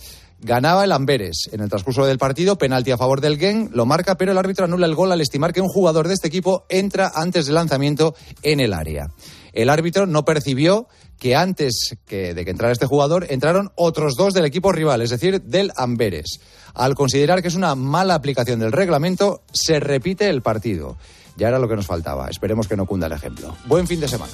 Ganaba 0.43 0.85
el 0.85 0.93
Amberes 0.93 1.51
en 1.53 1.61
el 1.61 1.69
transcurso 1.69 2.07
del 2.07 2.17
partido, 2.17 2.57
penalti 2.57 2.93
a 2.93 2.97
favor 2.97 3.21
del 3.21 3.37
Gang, 3.37 3.69
lo 3.73 3.85
marca, 3.85 4.17
pero 4.17 4.33
el 4.33 4.39
árbitro 4.39 4.65
anula 4.65 4.87
el 4.87 4.95
gol 4.95 5.13
al 5.13 5.21
estimar 5.21 5.53
que 5.53 5.61
un 5.61 5.69
jugador 5.69 6.09
de 6.09 6.15
este 6.15 6.29
equipo 6.29 6.65
entra 6.71 7.13
antes 7.15 7.45
del 7.45 7.57
lanzamiento 7.57 8.15
en 8.43 8.61
el 8.61 8.73
área. 8.73 9.09
El 9.53 9.69
árbitro 9.69 10.07
no 10.07 10.25
percibió 10.25 10.87
que 11.21 11.37
antes 11.37 11.97
que 12.07 12.35
de 12.35 12.45
que 12.45 12.51
entrara 12.51 12.73
este 12.73 12.87
jugador 12.87 13.27
entraron 13.29 13.71
otros 13.77 14.17
dos 14.17 14.35
del 14.35 14.47
equipo 14.47 14.73
rival, 14.73 15.03
es 15.03 15.11
decir, 15.11 15.43
del 15.43 15.71
Amberes. 15.77 16.41
Al 16.75 16.95
considerar 16.95 17.43
que 17.43 17.49
es 17.49 17.55
una 17.55 17.75
mala 17.75 18.15
aplicación 18.15 18.59
del 18.59 18.73
reglamento, 18.73 19.43
se 19.53 19.79
repite 19.79 20.29
el 20.29 20.43
partido. 20.43 20.97
Ya 21.37 21.49
era 21.49 21.59
lo 21.59 21.69
que 21.69 21.77
nos 21.77 21.87
faltaba. 21.87 22.29
Esperemos 22.29 22.67
que 22.67 22.77
no 22.77 22.87
cunda 22.87 23.07
el 23.07 23.13
ejemplo. 23.13 23.55
Buen 23.67 23.87
fin 23.87 24.01
de 24.01 24.09
semana. 24.09 24.33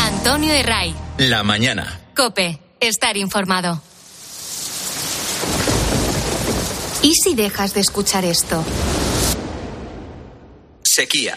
Antonio 0.00 0.52
de 0.52 0.62
Ray. 0.62 0.94
La 1.18 1.42
mañana. 1.42 2.00
Cope. 2.16 2.58
Estar 2.80 3.16
informado. 3.16 3.80
¿Y 7.02 7.14
si 7.14 7.34
dejas 7.34 7.74
de 7.74 7.80
escuchar 7.80 8.24
esto? 8.24 8.64
Sequía. 10.82 11.36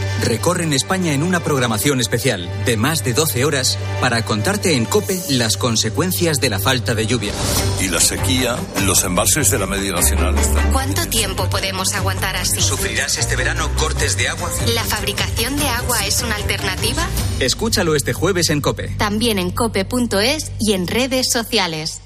recorren 0.21 0.73
España 0.73 1.13
en 1.13 1.23
una 1.23 1.39
programación 1.39 1.99
especial 1.99 2.49
de 2.65 2.77
más 2.77 3.03
de 3.03 3.13
12 3.13 3.45
horas 3.45 3.77
para 3.99 4.23
contarte 4.23 4.75
en 4.75 4.85
COPE 4.85 5.19
las 5.29 5.57
consecuencias 5.57 6.39
de 6.39 6.49
la 6.49 6.59
falta 6.59 6.95
de 6.95 7.07
lluvia. 7.07 7.33
Y 7.81 7.89
la 7.89 7.99
sequía, 7.99 8.55
los 8.85 9.03
embalses 9.03 9.49
de 9.51 9.59
la 9.59 9.65
media 9.65 9.91
nacional. 9.91 10.35
¿Cuánto 10.71 11.05
tiempo 11.07 11.49
podemos 11.49 11.93
aguantar 11.93 12.35
así? 12.35 12.61
¿Sufrirás 12.61 13.17
este 13.17 13.35
verano 13.35 13.69
cortes 13.77 14.17
de 14.17 14.29
agua? 14.29 14.49
¿La 14.73 14.83
fabricación 14.83 15.57
de 15.57 15.67
agua 15.67 16.05
es 16.05 16.21
una 16.21 16.35
alternativa? 16.35 17.07
Escúchalo 17.39 17.95
este 17.95 18.13
jueves 18.13 18.49
en 18.49 18.61
COPE. 18.61 18.95
También 18.97 19.39
en 19.39 19.51
cope.es 19.51 20.51
y 20.59 20.73
en 20.73 20.87
redes 20.87 21.31
sociales. 21.31 22.01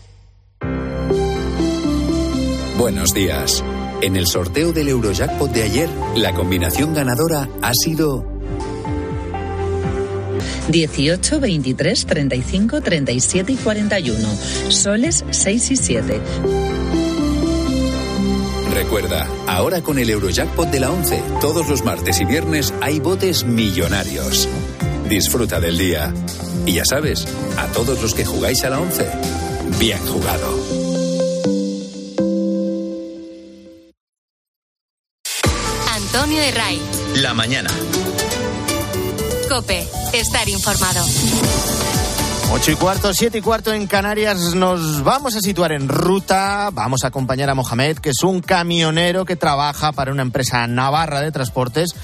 Buenos 2.78 3.14
días. 3.14 3.64
En 4.02 4.16
el 4.16 4.28
sorteo 4.28 4.72
del 4.72 4.90
Eurojackpot 4.90 5.52
de 5.52 5.64
ayer, 5.64 5.90
la 6.16 6.34
combinación 6.34 6.94
ganadora 6.94 7.50
ha 7.62 7.72
sido 7.74 8.26
18, 10.70 11.40
23, 11.40 12.06
35, 12.06 12.82
37 12.82 13.52
y 13.52 13.56
41. 13.56 14.28
Soles 14.70 15.24
6 15.30 15.72
y 15.72 15.76
7. 15.76 16.22
Recuerda, 18.74 19.28
ahora 19.48 19.82
con 19.82 20.00
el 20.00 20.10
Eurojackpot 20.10 20.70
de 20.70 20.80
la 20.80 20.92
11, 20.92 21.24
todos 21.40 21.70
los 21.70 21.84
martes 21.84 22.20
y 22.20 22.26
viernes 22.26 22.74
hay 22.82 23.00
botes 23.00 23.46
millonarios. 23.46 24.50
Disfruta 25.10 25.60
del 25.60 25.78
día. 25.78 26.14
Y 26.66 26.74
ya 26.74 26.84
sabes, 26.86 27.28
a 27.58 27.68
todos 27.68 28.02
los 28.02 28.14
que 28.14 28.26
jugáis 28.26 28.64
a 28.64 28.70
la 28.70 28.80
11, 28.80 29.08
bien 29.80 30.00
jugado. 30.00 30.85
La 37.26 37.34
mañana. 37.34 37.72
Cope, 39.50 39.88
estar 40.14 40.48
informado. 40.48 41.04
Ocho 42.54 42.72
y 42.72 42.76
cuarto, 42.76 43.16
siete 43.16 43.40
y 43.40 43.42
cuarto 43.42 43.74
en 43.74 43.88
Canarias. 43.88 44.54
Nos 44.54 45.04
vamos 45.04 45.36
a 45.36 45.42
situar 45.42 45.72
en 45.72 45.90
ruta. 45.90 46.70
Vamos 46.72 47.04
a 47.04 47.08
acompañar 47.08 47.50
a 47.50 47.56
Mohamed, 47.56 47.98
que 47.98 48.12
es 48.12 48.22
un 48.22 48.42
camionero 48.42 49.26
que 49.26 49.36
trabaja 49.36 49.92
para 49.92 50.12
una 50.12 50.22
empresa 50.22 50.68
navarra 50.68 51.22
de 51.22 51.32
transportes 51.32 51.96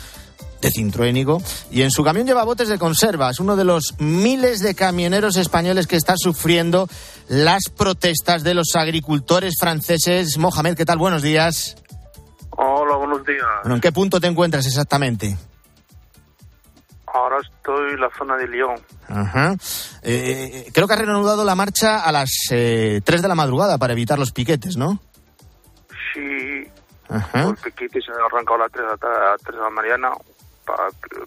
de 0.60 0.72
Cintroénigo 0.72 1.40
y 1.70 1.84
en 1.84 1.92
su 1.92 2.04
camión 2.04 2.26
lleva 2.26 2.44
botes 2.44 2.68
de 2.68 2.80
conserva. 2.80 3.30
Es 3.30 3.40
uno 3.40 3.56
de 3.56 3.64
los 3.64 3.94
miles 4.00 4.60
de 4.62 4.74
camioneros 4.74 5.38
españoles 5.38 5.86
que 5.86 5.98
está 5.98 6.16
sufriendo 6.18 6.90
las 7.28 7.66
protestas 7.70 8.42
de 8.42 8.56
los 8.56 8.76
agricultores 8.76 9.54
franceses. 9.60 10.40
Mohamed, 10.40 10.76
¿qué 10.76 10.86
tal? 10.86 10.98
Buenos 10.98 11.22
días. 11.22 11.76
Días. 13.34 13.46
Bueno, 13.64 13.76
¿en 13.76 13.82
qué 13.82 13.92
punto 13.92 14.20
te 14.20 14.28
encuentras 14.28 14.66
exactamente? 14.66 15.38
Ahora 17.14 17.38
estoy 17.42 17.94
en 17.94 18.00
la 18.00 18.10
zona 18.18 18.38
de 18.38 18.48
Lyon. 18.48 18.80
Ajá. 19.10 19.56
Eh, 20.02 20.70
creo 20.74 20.88
que 20.88 20.94
ha 20.94 20.98
reanudado 20.98 21.44
la 21.44 21.56
marcha 21.56 22.00
a 22.00 22.12
las 22.12 22.30
eh, 22.52 23.02
3 23.04 23.22
de 23.22 23.28
la 23.28 23.36
madrugada 23.36 23.78
para 23.78 23.94
evitar 23.94 24.18
los 24.18 24.32
piquetes, 24.32 24.78
¿no? 24.78 25.00
Sí. 26.14 26.64
Ajá. 27.10 27.46
Los 27.46 27.60
piquetes 27.60 28.06
se 28.06 28.12
han 28.12 28.20
arrancado 28.20 28.56
a 28.56 28.60
las 28.60 28.72
3 28.72 28.84
de 28.84 29.08
la, 29.08 29.34
a 29.34 29.38
3 29.38 29.56
de 29.56 29.62
la 29.62 29.70
mañana 29.70 30.12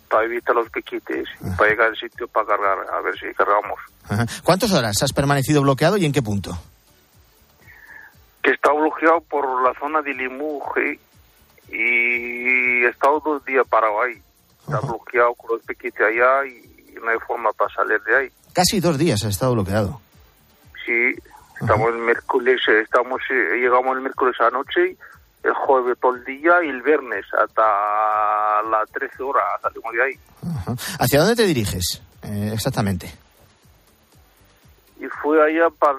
para 0.09 0.25
evitar 0.25 0.55
los 0.55 0.71
piquetes, 0.71 1.29
para 1.59 1.71
llegar 1.71 1.89
al 1.89 1.97
sitio 1.97 2.27
para 2.29 2.47
cargar, 2.47 2.79
a 2.91 3.01
ver 3.03 3.19
si 3.19 3.27
cargamos. 3.35 3.79
Ajá. 4.09 4.25
¿Cuántas 4.43 4.73
horas 4.73 5.03
has 5.03 5.13
permanecido 5.13 5.61
bloqueado 5.61 5.99
y 5.99 6.07
en 6.07 6.13
qué 6.13 6.23
punto? 6.23 6.57
Que 8.43 8.53
está 8.53 8.73
bloqueado 8.73 9.21
por 9.23 9.63
la 9.63 9.79
zona 9.79 10.01
de 10.01 10.15
Limuje 10.15 10.99
y 11.75 12.85
he 12.85 12.89
estado 12.89 13.21
dos 13.21 13.45
días 13.45 13.67
parado 13.69 14.01
ahí. 14.03 14.21
Está 14.61 14.81
bloqueado 14.81 15.35
con 15.35 15.57
los 15.57 15.67
piquetes 15.67 16.01
allá 16.01 16.47
y 16.47 16.95
no 17.03 17.11
hay 17.11 17.19
forma 17.27 17.53
para 17.53 17.75
salir 17.75 18.01
de 18.03 18.17
ahí. 18.17 18.29
Casi 18.53 18.81
dos 18.81 18.97
días 18.97 19.25
ha 19.25 19.29
estado 19.29 19.53
bloqueado. 19.53 20.01
Sí, 20.87 21.15
estamos 21.61 21.89
el 21.89 21.99
miércoles, 21.99 22.61
eh, 22.69 22.81
estamos, 22.81 23.21
eh, 23.31 23.57
llegamos 23.57 23.97
el 23.97 24.03
miércoles 24.03 24.37
anoche, 24.41 24.97
el 25.43 25.53
jueves 25.53 25.99
todo 26.01 26.15
el 26.15 26.25
día 26.25 26.63
y 26.65 26.69
el 26.69 26.83
viernes 26.83 27.27
hasta 27.37 28.63
las 28.71 28.89
13 28.93 29.23
horas 29.23 29.45
salimos 29.61 29.93
de 29.93 30.03
ahí. 30.03 30.19
Ajá. 30.57 30.75
¿Hacia 31.01 31.21
dónde 31.21 31.37
te 31.37 31.47
diriges 31.47 32.01
eh, 32.23 32.51
exactamente? 32.55 33.13
Y 35.01 35.07
fue 35.21 35.45
allá 35.45 35.69
para 35.71 35.99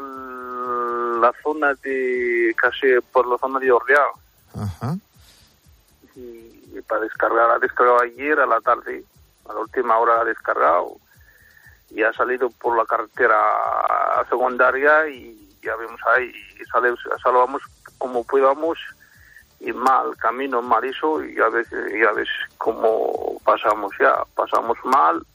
la 1.19 1.31
zona 1.43 1.73
de, 1.83 2.55
casi 2.55 2.87
por 3.11 3.27
la 3.27 3.37
zona 3.37 3.59
de 3.59 3.71
Orleán. 3.71 4.09
Ajá. 4.55 4.95
Y 6.15 6.81
para 6.87 7.01
descargar, 7.01 7.51
ha 7.51 7.59
descargado 7.59 8.01
ayer 8.01 8.39
a 8.39 8.45
la 8.45 8.61
tarde, 8.61 9.03
a 9.49 9.53
la 9.53 9.59
última 9.59 9.97
hora 9.97 10.21
ha 10.21 10.25
descargado 10.25 10.97
y 11.89 12.03
ha 12.03 12.13
salido 12.13 12.49
por 12.49 12.77
la 12.77 12.85
carretera 12.85 13.37
secundaria 14.29 15.07
y 15.07 15.57
ya 15.61 15.75
vemos 15.75 15.99
ahí, 16.15 16.31
y 16.59 16.65
salvamos 17.21 17.61
como 17.97 18.23
podamos 18.23 18.77
y 19.59 19.71
mal, 19.73 20.15
camino 20.17 20.61
mal 20.61 20.83
eso 20.83 21.23
y 21.23 21.39
a 21.39 21.49
veces 21.49 21.91
ya 21.99 22.11
ves 22.11 22.29
cómo 22.57 23.39
pasamos 23.43 23.91
ya, 23.99 24.23
pasamos 24.35 24.77
mal 24.83 25.25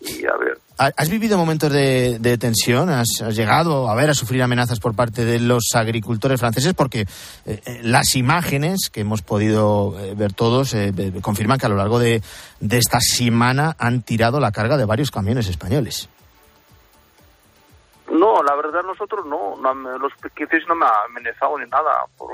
y 0.00 0.26
a 0.26 0.36
ver. 0.36 0.58
¿Has 0.78 1.10
vivido 1.10 1.36
momentos 1.36 1.70
de, 1.70 2.18
de 2.18 2.38
tensión? 2.38 2.88
¿Has, 2.88 3.20
¿Has, 3.22 3.36
llegado 3.36 3.90
a 3.90 3.94
ver, 3.94 4.08
a 4.08 4.14
sufrir 4.14 4.42
amenazas 4.42 4.80
por 4.80 4.96
parte 4.96 5.26
de 5.26 5.38
los 5.38 5.74
agricultores 5.74 6.40
franceses? 6.40 6.72
Porque 6.72 7.04
eh, 7.44 7.80
las 7.82 8.16
imágenes 8.16 8.88
que 8.90 9.02
hemos 9.02 9.20
podido 9.20 9.94
eh, 9.98 10.14
ver 10.14 10.32
todos 10.32 10.72
eh, 10.72 10.92
confirman 11.20 11.58
que 11.58 11.66
a 11.66 11.68
lo 11.68 11.76
largo 11.76 11.98
de, 11.98 12.22
de, 12.60 12.78
esta 12.78 12.98
semana 13.00 13.76
han 13.78 14.00
tirado 14.02 14.40
la 14.40 14.52
carga 14.52 14.78
de 14.78 14.86
varios 14.86 15.10
camiones 15.10 15.48
españoles. 15.48 16.08
No, 18.10 18.42
la 18.42 18.56
verdad 18.56 18.82
nosotros 18.82 19.26
no, 19.26 19.56
no 19.56 19.98
los 19.98 20.12
piquetes 20.22 20.64
no 20.66 20.74
me 20.74 20.86
han 20.86 20.92
amenazado 21.10 21.58
ni 21.58 21.68
nada 21.68 22.06
por, 22.16 22.30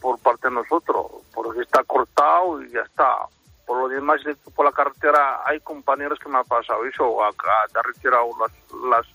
por 0.00 0.18
parte 0.18 0.48
de 0.48 0.54
nosotros, 0.54 1.06
porque 1.34 1.62
está 1.62 1.82
cortado 1.84 2.62
y 2.62 2.70
ya 2.70 2.80
está 2.80 3.26
por 3.66 3.78
lo 3.78 3.88
demás 3.88 4.20
por 4.54 4.64
la 4.64 4.72
carretera 4.72 5.40
hay 5.44 5.60
compañeros 5.60 6.18
que 6.18 6.28
me 6.28 6.38
han 6.38 6.44
pasado 6.44 6.84
eso 6.84 7.24
acá 7.24 7.52
te 7.72 7.78
ha 7.78 7.82
retirado 7.82 8.28
las, 8.40 8.52
las 8.90 9.06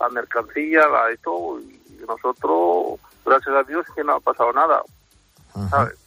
la 0.00 0.08
mercancía 0.08 0.88
la 0.88 1.06
de 1.06 1.16
todo 1.18 1.60
y 1.60 2.04
nosotros 2.06 3.00
gracias 3.24 3.54
a 3.54 3.62
Dios 3.64 3.86
que 3.94 4.02
no 4.02 4.14
ha 4.14 4.20
pasado 4.20 4.52
nada 4.52 4.82
¿sabes? 5.70 5.98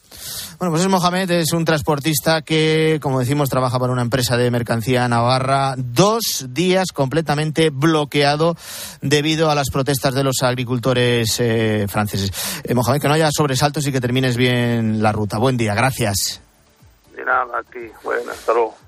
Bueno, 0.60 0.74
pues 0.74 0.84
es 0.84 0.90
Mohamed, 0.90 1.32
es 1.32 1.54
un 1.54 1.66
transportista 1.66 2.44
que, 2.44 3.00
como 3.02 3.20
decimos, 3.20 3.50
trabaja 3.50 3.80
para 3.80 3.94
una 3.94 4.04
empresa 4.04 4.38
de 4.38 4.52
mercancía 4.52 5.08
navarra. 5.08 5.74
Dos 5.76 6.48
días 6.50 6.92
completamente 6.94 7.72
bloqueado 7.72 8.56
debido 9.02 9.50
a 9.50 9.56
las 9.56 9.72
protestas 9.72 10.14
de 10.14 10.24
los 10.24 10.44
agricultores 10.44 11.40
eh, 11.40 11.88
franceses. 11.90 12.62
Eh, 12.64 12.76
Mohamed, 12.76 13.02
que 13.02 13.08
no 13.08 13.16
haya 13.16 13.30
sobresaltos 13.32 13.88
y 13.88 13.92
que 13.92 14.02
termines 14.02 14.38
bien 14.38 15.02
la 15.02 15.12
ruta. 15.12 15.40
Buen 15.40 15.58
día, 15.58 15.74
gracias. 15.74 16.42
De. 17.28 17.92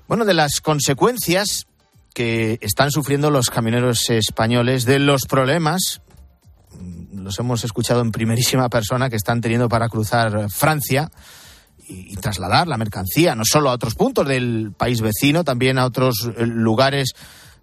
Bueno, 0.08 0.24
de 0.24 0.34
las 0.34 0.60
consecuencias 0.60 1.66
que 2.14 2.58
están 2.62 2.90
sufriendo 2.90 3.30
los 3.30 3.50
camioneros 3.50 4.08
españoles, 4.10 4.84
de 4.84 5.00
los 5.00 5.22
problemas, 5.28 6.00
los 7.12 7.38
hemos 7.38 7.64
escuchado 7.64 8.00
en 8.00 8.12
primerísima 8.12 8.68
persona, 8.68 9.10
que 9.10 9.16
están 9.16 9.40
teniendo 9.40 9.68
para 9.68 9.88
cruzar 9.88 10.48
Francia 10.50 11.10
y, 11.86 12.16
trasladar 12.16 12.68
la 12.68 12.76
mercancía, 12.76 13.34
no 13.34 13.44
solo 13.44 13.70
a 13.70 13.74
otros 13.74 13.94
puntos 13.94 14.26
del 14.26 14.72
país 14.76 15.00
vecino, 15.00 15.44
también 15.44 15.78
a 15.78 15.86
otros 15.86 16.30
lugares 16.38 17.12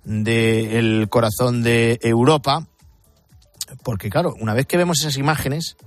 del 0.03 1.07
corazón 1.09 1.63
de 1.63 1.99
Europa. 2.01 2.67
Porque, 3.83 4.09
claro, 4.09 4.33
una 4.39 4.53
vez 4.53 4.65
que 4.65 4.77
vemos 4.77 4.99
esas 4.99 5.17
imágenes, 5.17 5.77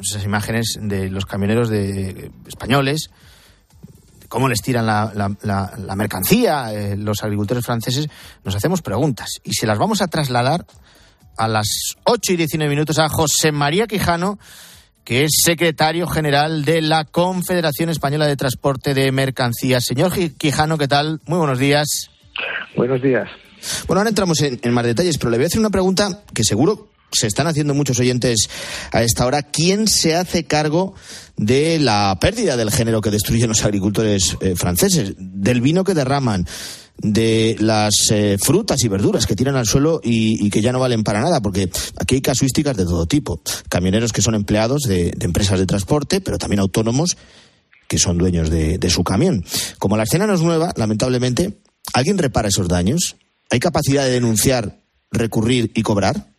esas 0.00 0.24
imágenes 0.24 0.78
de 0.80 1.10
los 1.10 1.26
camioneros 1.26 1.68
de, 1.68 2.30
españoles, 2.46 3.10
cómo 4.32 4.48
les 4.48 4.62
tiran 4.62 4.86
la, 4.86 5.12
la, 5.14 5.30
la, 5.42 5.72
la 5.76 5.94
mercancía 5.94 6.72
eh, 6.72 6.96
los 6.96 7.22
agricultores 7.22 7.66
franceses, 7.66 8.08
nos 8.42 8.54
hacemos 8.54 8.80
preguntas 8.80 9.28
y 9.44 9.52
se 9.52 9.66
las 9.66 9.76
vamos 9.76 10.00
a 10.00 10.06
trasladar 10.06 10.64
a 11.36 11.48
las 11.48 11.96
8 12.04 12.32
y 12.32 12.36
19 12.36 12.70
minutos 12.70 12.98
a 12.98 13.10
José 13.10 13.52
María 13.52 13.86
Quijano, 13.86 14.38
que 15.04 15.24
es 15.24 15.32
secretario 15.44 16.06
general 16.06 16.64
de 16.64 16.80
la 16.80 17.04
Confederación 17.04 17.90
Española 17.90 18.26
de 18.26 18.36
Transporte 18.36 18.94
de 18.94 19.12
Mercancías. 19.12 19.84
Señor 19.84 20.10
Quijano, 20.38 20.78
¿qué 20.78 20.88
tal? 20.88 21.20
Muy 21.26 21.36
buenos 21.36 21.58
días. 21.58 22.08
Buenos 22.74 23.02
días. 23.02 23.28
Bueno, 23.86 24.00
ahora 24.00 24.08
entramos 24.08 24.40
en, 24.40 24.58
en 24.62 24.72
más 24.72 24.86
detalles, 24.86 25.18
pero 25.18 25.30
le 25.30 25.36
voy 25.36 25.44
a 25.44 25.48
hacer 25.48 25.60
una 25.60 25.68
pregunta 25.68 26.22
que 26.32 26.42
seguro 26.42 26.88
se 27.12 27.26
están 27.26 27.46
haciendo 27.46 27.74
muchos 27.74 27.98
oyentes 27.98 28.48
a 28.90 29.02
esta 29.02 29.26
hora. 29.26 29.42
¿Quién 29.42 29.88
se 29.88 30.16
hace 30.16 30.44
cargo 30.44 30.94
de 31.36 31.78
la 31.78 32.16
pérdida 32.20 32.56
del 32.56 32.70
género 32.70 33.00
que 33.00 33.10
destruyen 33.10 33.48
los 33.48 33.64
agricultores 33.64 34.36
eh, 34.40 34.54
franceses? 34.56 35.14
Del 35.18 35.60
vino 35.60 35.84
que 35.84 35.94
derraman, 35.94 36.46
de 36.98 37.56
las 37.58 38.10
eh, 38.10 38.36
frutas 38.40 38.82
y 38.84 38.88
verduras 38.88 39.26
que 39.26 39.36
tiran 39.36 39.56
al 39.56 39.66
suelo 39.66 40.00
y, 40.02 40.48
que 40.50 40.60
ya 40.60 40.72
no 40.72 40.80
valen 40.80 41.04
para 41.04 41.20
nada, 41.20 41.40
porque 41.40 41.70
aquí 41.98 42.16
hay 42.16 42.20
casuísticas 42.20 42.76
de 42.76 42.84
todo 42.84 43.06
tipo. 43.06 43.40
Camioneros 43.68 44.12
que 44.12 44.22
son 44.22 44.34
empleados 44.34 44.82
de, 44.82 45.12
de 45.16 45.26
empresas 45.26 45.58
de 45.58 45.66
transporte, 45.66 46.20
pero 46.20 46.38
también 46.38 46.60
autónomos 46.60 47.16
que 47.88 47.98
son 47.98 48.18
dueños 48.18 48.50
de, 48.50 48.78
de 48.78 48.90
su 48.90 49.04
camión. 49.04 49.44
Como 49.78 49.96
la 49.96 50.04
escena 50.04 50.26
no 50.26 50.34
es 50.34 50.40
nueva, 50.40 50.72
lamentablemente, 50.76 51.58
¿alguien 51.92 52.18
repara 52.18 52.48
esos 52.48 52.68
daños? 52.68 53.16
¿Hay 53.50 53.60
capacidad 53.60 54.04
de 54.04 54.12
denunciar, 54.12 54.80
recurrir 55.10 55.72
y 55.74 55.82
cobrar? 55.82 56.31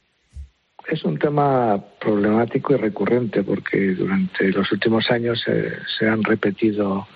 Es 0.87 1.03
un 1.03 1.17
tema 1.17 1.81
problemático 1.99 2.73
y 2.73 2.77
recurrente 2.77 3.43
porque 3.43 3.95
durante 3.95 4.51
los 4.51 4.71
últimos 4.71 5.09
años 5.09 5.43
se 5.97 6.07
han 6.07 6.23
repetido 6.23 7.07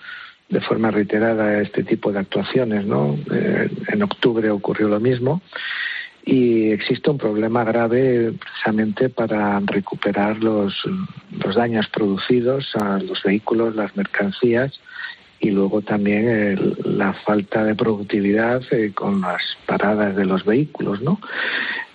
de 0.49 0.61
forma 0.61 0.91
reiterada 0.91 1.61
este 1.61 1.83
tipo 1.83 2.11
de 2.11 2.19
actuaciones. 2.19 2.85
¿no? 2.85 3.17
Eh, 3.31 3.69
en 3.89 4.03
octubre 4.03 4.49
ocurrió 4.49 4.87
lo 4.87 4.99
mismo 4.99 5.41
y 6.25 6.71
existe 6.71 7.09
un 7.09 7.17
problema 7.17 7.63
grave 7.63 8.33
precisamente 8.33 9.09
para 9.09 9.59
recuperar 9.61 10.43
los, 10.43 10.73
los 11.43 11.55
daños 11.55 11.87
producidos 11.87 12.69
a 12.75 12.99
los 12.99 13.23
vehículos, 13.23 13.75
las 13.75 13.95
mercancías 13.95 14.77
y 15.39 15.51
luego 15.51 15.81
también 15.81 16.75
la 16.83 17.13
falta 17.13 17.63
de 17.63 17.75
productividad 17.75 18.61
eh, 18.71 18.91
con 18.93 19.21
las 19.21 19.41
paradas 19.65 20.15
de 20.15 20.25
los 20.25 20.43
vehículos, 20.45 21.01
¿no? 21.01 21.19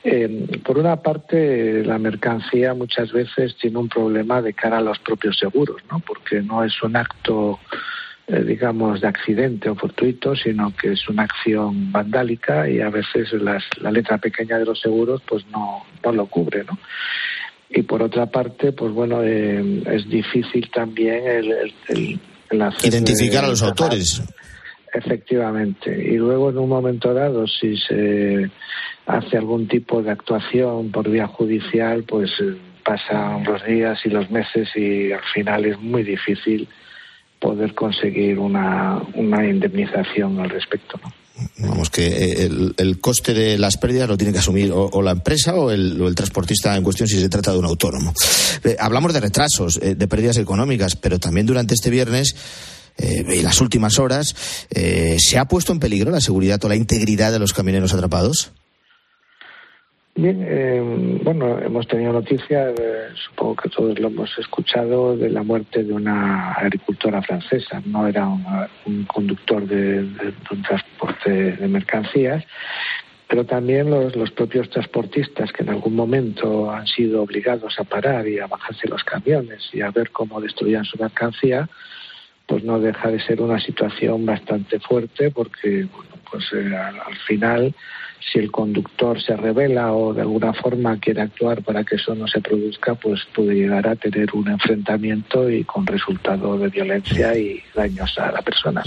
Eh, 0.05 0.59
por 0.64 0.78
una 0.78 0.96
parte, 0.96 1.85
la 1.85 1.98
mercancía 1.98 2.74
muchas 2.74 3.12
veces 3.12 3.57
tiene 3.57 3.78
un 3.78 3.88
problema 3.88 4.42
de 4.42 4.52
cara 4.52 4.78
a 4.78 4.81
los 4.81 4.98
propios 4.98 5.38
seguros, 5.38 5.83
¿no? 5.90 6.00
Porque 6.00 6.42
no 6.42 6.64
es 6.64 6.83
un 6.83 6.96
acto 6.96 7.61
eh, 8.28 8.44
digamos, 8.44 9.00
de 9.00 9.09
accidente 9.09 9.68
o 9.68 9.74
fortuito, 9.74 10.37
sino 10.37 10.72
que 10.76 10.92
es 10.92 11.09
una 11.09 11.24
acción 11.24 11.90
vandálica 11.90 12.70
y 12.70 12.81
a 12.81 12.88
veces 12.88 13.33
la 13.33 13.90
letra 13.90 14.18
pequeña 14.18 14.59
de 14.59 14.64
los 14.64 14.81
seguros 14.81 15.20
pues 15.26 15.44
no, 15.48 15.85
no 16.05 16.12
lo 16.12 16.26
cubre, 16.26 16.62
¿no? 16.64 16.78
Y 17.68 17.83
por 17.83 18.02
otra 18.02 18.26
parte, 18.26 18.72
pues 18.72 18.92
bueno, 18.92 19.22
eh, 19.24 19.83
es 19.87 20.09
difícil 20.09 20.70
también 20.70 21.26
el, 21.26 21.74
el, 21.88 22.20
identificar 22.82 23.44
a 23.44 23.48
los 23.48 23.62
autores. 23.62 24.22
Efectivamente. 24.92 25.90
Y 25.90 26.16
luego, 26.16 26.50
en 26.50 26.58
un 26.58 26.68
momento 26.68 27.14
dado, 27.14 27.46
si 27.46 27.76
se 27.78 28.50
hace 29.06 29.38
algún 29.38 29.66
tipo 29.66 30.02
de 30.02 30.10
actuación 30.10 30.90
por 30.90 31.08
vía 31.08 31.26
judicial, 31.26 32.04
pues 32.04 32.30
eh, 32.40 32.56
pasan 32.84 33.44
los 33.44 33.64
días 33.64 33.98
y 34.04 34.10
los 34.10 34.30
meses 34.30 34.68
y 34.74 35.12
al 35.12 35.24
final 35.34 35.64
es 35.64 35.80
muy 35.80 36.02
difícil 36.02 36.68
poder 37.40 37.74
conseguir 37.74 38.38
una, 38.38 39.00
una 39.14 39.44
indemnización 39.46 40.38
al 40.40 40.50
respecto. 40.50 41.00
Vamos, 41.58 41.90
que 41.90 42.06
eh, 42.06 42.50
el, 42.76 43.00
coste 43.00 43.32
de 43.32 43.56
las 43.56 43.76
pérdidas 43.76 44.08
lo 44.08 44.16
tiene 44.16 44.32
que 44.32 44.38
asumir 44.38 44.70
o, 44.74 45.02
la 45.02 45.12
empresa 45.12 45.54
o 45.54 45.70
el, 45.70 46.14
transportista 46.14 46.76
en 46.76 46.82
cuestión 46.82 47.08
si 47.08 47.18
se 47.18 47.28
trata 47.28 47.52
de 47.52 47.58
un 47.58 47.64
autónomo. 47.64 48.12
Eh, 48.64 48.76
hablamos 48.78 49.12
de 49.12 49.20
retrasos, 49.20 49.78
eh, 49.82 49.94
de 49.94 50.08
pérdidas 50.08 50.36
económicas, 50.36 50.96
pero 50.96 51.18
también 51.18 51.46
durante 51.46 51.74
este 51.74 51.90
viernes 51.90 52.36
en 52.98 53.42
las 53.42 53.62
últimas 53.62 53.98
horas, 53.98 54.36
¿se 54.70 55.38
ha 55.38 55.46
puesto 55.46 55.72
en 55.72 55.80
peligro 55.80 56.10
la 56.10 56.20
seguridad 56.20 56.62
o 56.62 56.68
la 56.68 56.76
integridad 56.76 57.32
de 57.32 57.38
los 57.38 57.54
camioneros 57.54 57.94
atrapados? 57.94 58.52
Bien, 60.14 60.44
eh, 60.46 61.18
bueno, 61.25 61.59
hemos 61.59 61.88
tenido 61.88 62.12
noticia, 62.12 62.75
supongo 63.14 63.57
que 63.57 63.70
todos 63.70 63.98
lo 63.98 64.09
hemos 64.09 64.38
escuchado, 64.38 65.16
de 65.16 65.31
la 65.31 65.42
muerte 65.42 65.85
de 65.85 65.92
una 65.94 66.53
agricultora 66.53 67.22
francesa. 67.22 67.83
No 67.87 68.07
era 68.07 68.29
un 68.29 69.05
conductor 69.07 69.66
de, 69.66 70.01
un 70.51 70.62
transporte 70.62 71.57
de 71.57 71.66
mercancías, 71.66 72.44
pero 73.27 73.46
también 73.46 73.88
los, 73.88 74.14
los 74.14 74.31
propios 74.33 74.68
transportistas 74.68 75.51
que 75.51 75.62
en 75.62 75.70
algún 75.70 75.96
momento 75.96 76.70
han 76.70 76.87
sido 76.87 77.22
obligados 77.22 77.79
a 77.79 77.85
parar 77.85 78.29
y 78.29 78.38
a 78.38 78.46
bajarse 78.46 78.88
los 78.88 79.03
camiones 79.05 79.70
y 79.72 79.81
a 79.81 79.90
ver 79.90 80.11
cómo 80.11 80.42
destruían 80.42 80.85
su 80.85 80.98
mercancía, 80.98 81.70
pues 82.52 82.64
no 82.64 82.78
deja 82.78 83.08
de 83.08 83.18
ser 83.24 83.40
una 83.40 83.58
situación 83.58 84.26
bastante 84.26 84.78
fuerte 84.78 85.30
porque, 85.30 85.88
bueno, 85.90 86.16
pues 86.30 86.44
eh, 86.52 86.76
al 86.76 87.16
final 87.26 87.74
si 88.30 88.38
el 88.40 88.52
conductor 88.52 89.18
se 89.22 89.34
revela 89.34 89.94
o 89.94 90.12
de 90.12 90.20
alguna 90.20 90.52
forma 90.52 91.00
quiere 91.00 91.22
actuar 91.22 91.62
para 91.62 91.82
que 91.82 91.96
eso 91.96 92.14
no 92.14 92.28
se 92.28 92.42
produzca, 92.42 92.94
pues 92.94 93.20
puede 93.34 93.54
llegar 93.54 93.88
a 93.88 93.96
tener 93.96 94.34
un 94.34 94.48
enfrentamiento 94.48 95.48
y 95.48 95.64
con 95.64 95.86
resultado 95.86 96.58
de 96.58 96.68
violencia 96.68 97.34
y 97.38 97.58
daños 97.74 98.12
a 98.18 98.30
la 98.30 98.42
persona. 98.42 98.82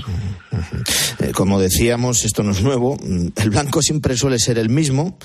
Eh, 1.20 1.32
como 1.34 1.60
decíamos, 1.60 2.24
esto 2.24 2.44
no 2.44 2.52
es 2.52 2.62
nuevo. 2.62 3.00
El 3.36 3.50
blanco 3.50 3.82
siempre 3.82 4.16
suele 4.16 4.38
ser 4.38 4.60
el 4.60 4.70
mismo. 4.70 5.18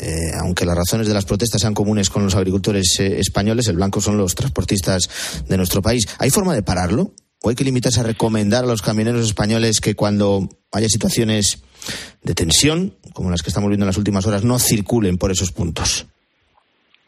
Eh, 0.00 0.32
aunque 0.40 0.64
las 0.64 0.76
razones 0.76 1.06
de 1.06 1.12
las 1.12 1.26
protestas 1.26 1.60
sean 1.60 1.74
comunes 1.74 2.08
con 2.08 2.24
los 2.24 2.34
agricultores 2.36 3.00
españoles, 3.00 3.68
el 3.68 3.76
blanco 3.76 4.00
son 4.00 4.16
los 4.16 4.34
transportistas 4.34 5.44
de 5.46 5.58
nuestro 5.58 5.82
país. 5.82 6.08
¿Hay 6.18 6.30
forma 6.30 6.54
de 6.54 6.62
pararlo? 6.62 7.12
¿O 7.46 7.48
hay 7.48 7.54
que 7.54 7.62
limitarse 7.62 8.00
a 8.00 8.02
recomendar 8.02 8.64
a 8.64 8.66
los 8.66 8.82
camioneros 8.82 9.24
españoles 9.24 9.80
que 9.80 9.94
cuando 9.94 10.48
haya 10.72 10.88
situaciones 10.88 11.62
de 12.24 12.34
tensión, 12.34 12.94
como 13.12 13.30
las 13.30 13.42
que 13.42 13.50
estamos 13.50 13.68
viendo 13.68 13.84
en 13.84 13.86
las 13.86 13.98
últimas 13.98 14.26
horas, 14.26 14.42
no 14.42 14.58
circulen 14.58 15.16
por 15.16 15.30
esos 15.30 15.52
puntos? 15.52 16.08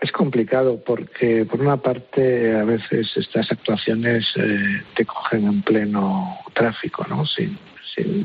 Es 0.01 0.13
complicado 0.13 0.81
porque, 0.87 1.45
por 1.45 1.61
una 1.61 1.79
parte, 1.79 2.55
a 2.55 2.63
veces 2.63 3.09
estas 3.17 3.51
actuaciones 3.51 4.27
eh, 4.37 4.85
te 4.95 5.05
cogen 5.05 5.45
en 5.49 5.63
pleno 5.63 6.39
tráfico, 6.55 7.05
¿no? 7.09 7.25
Sin, 7.27 7.59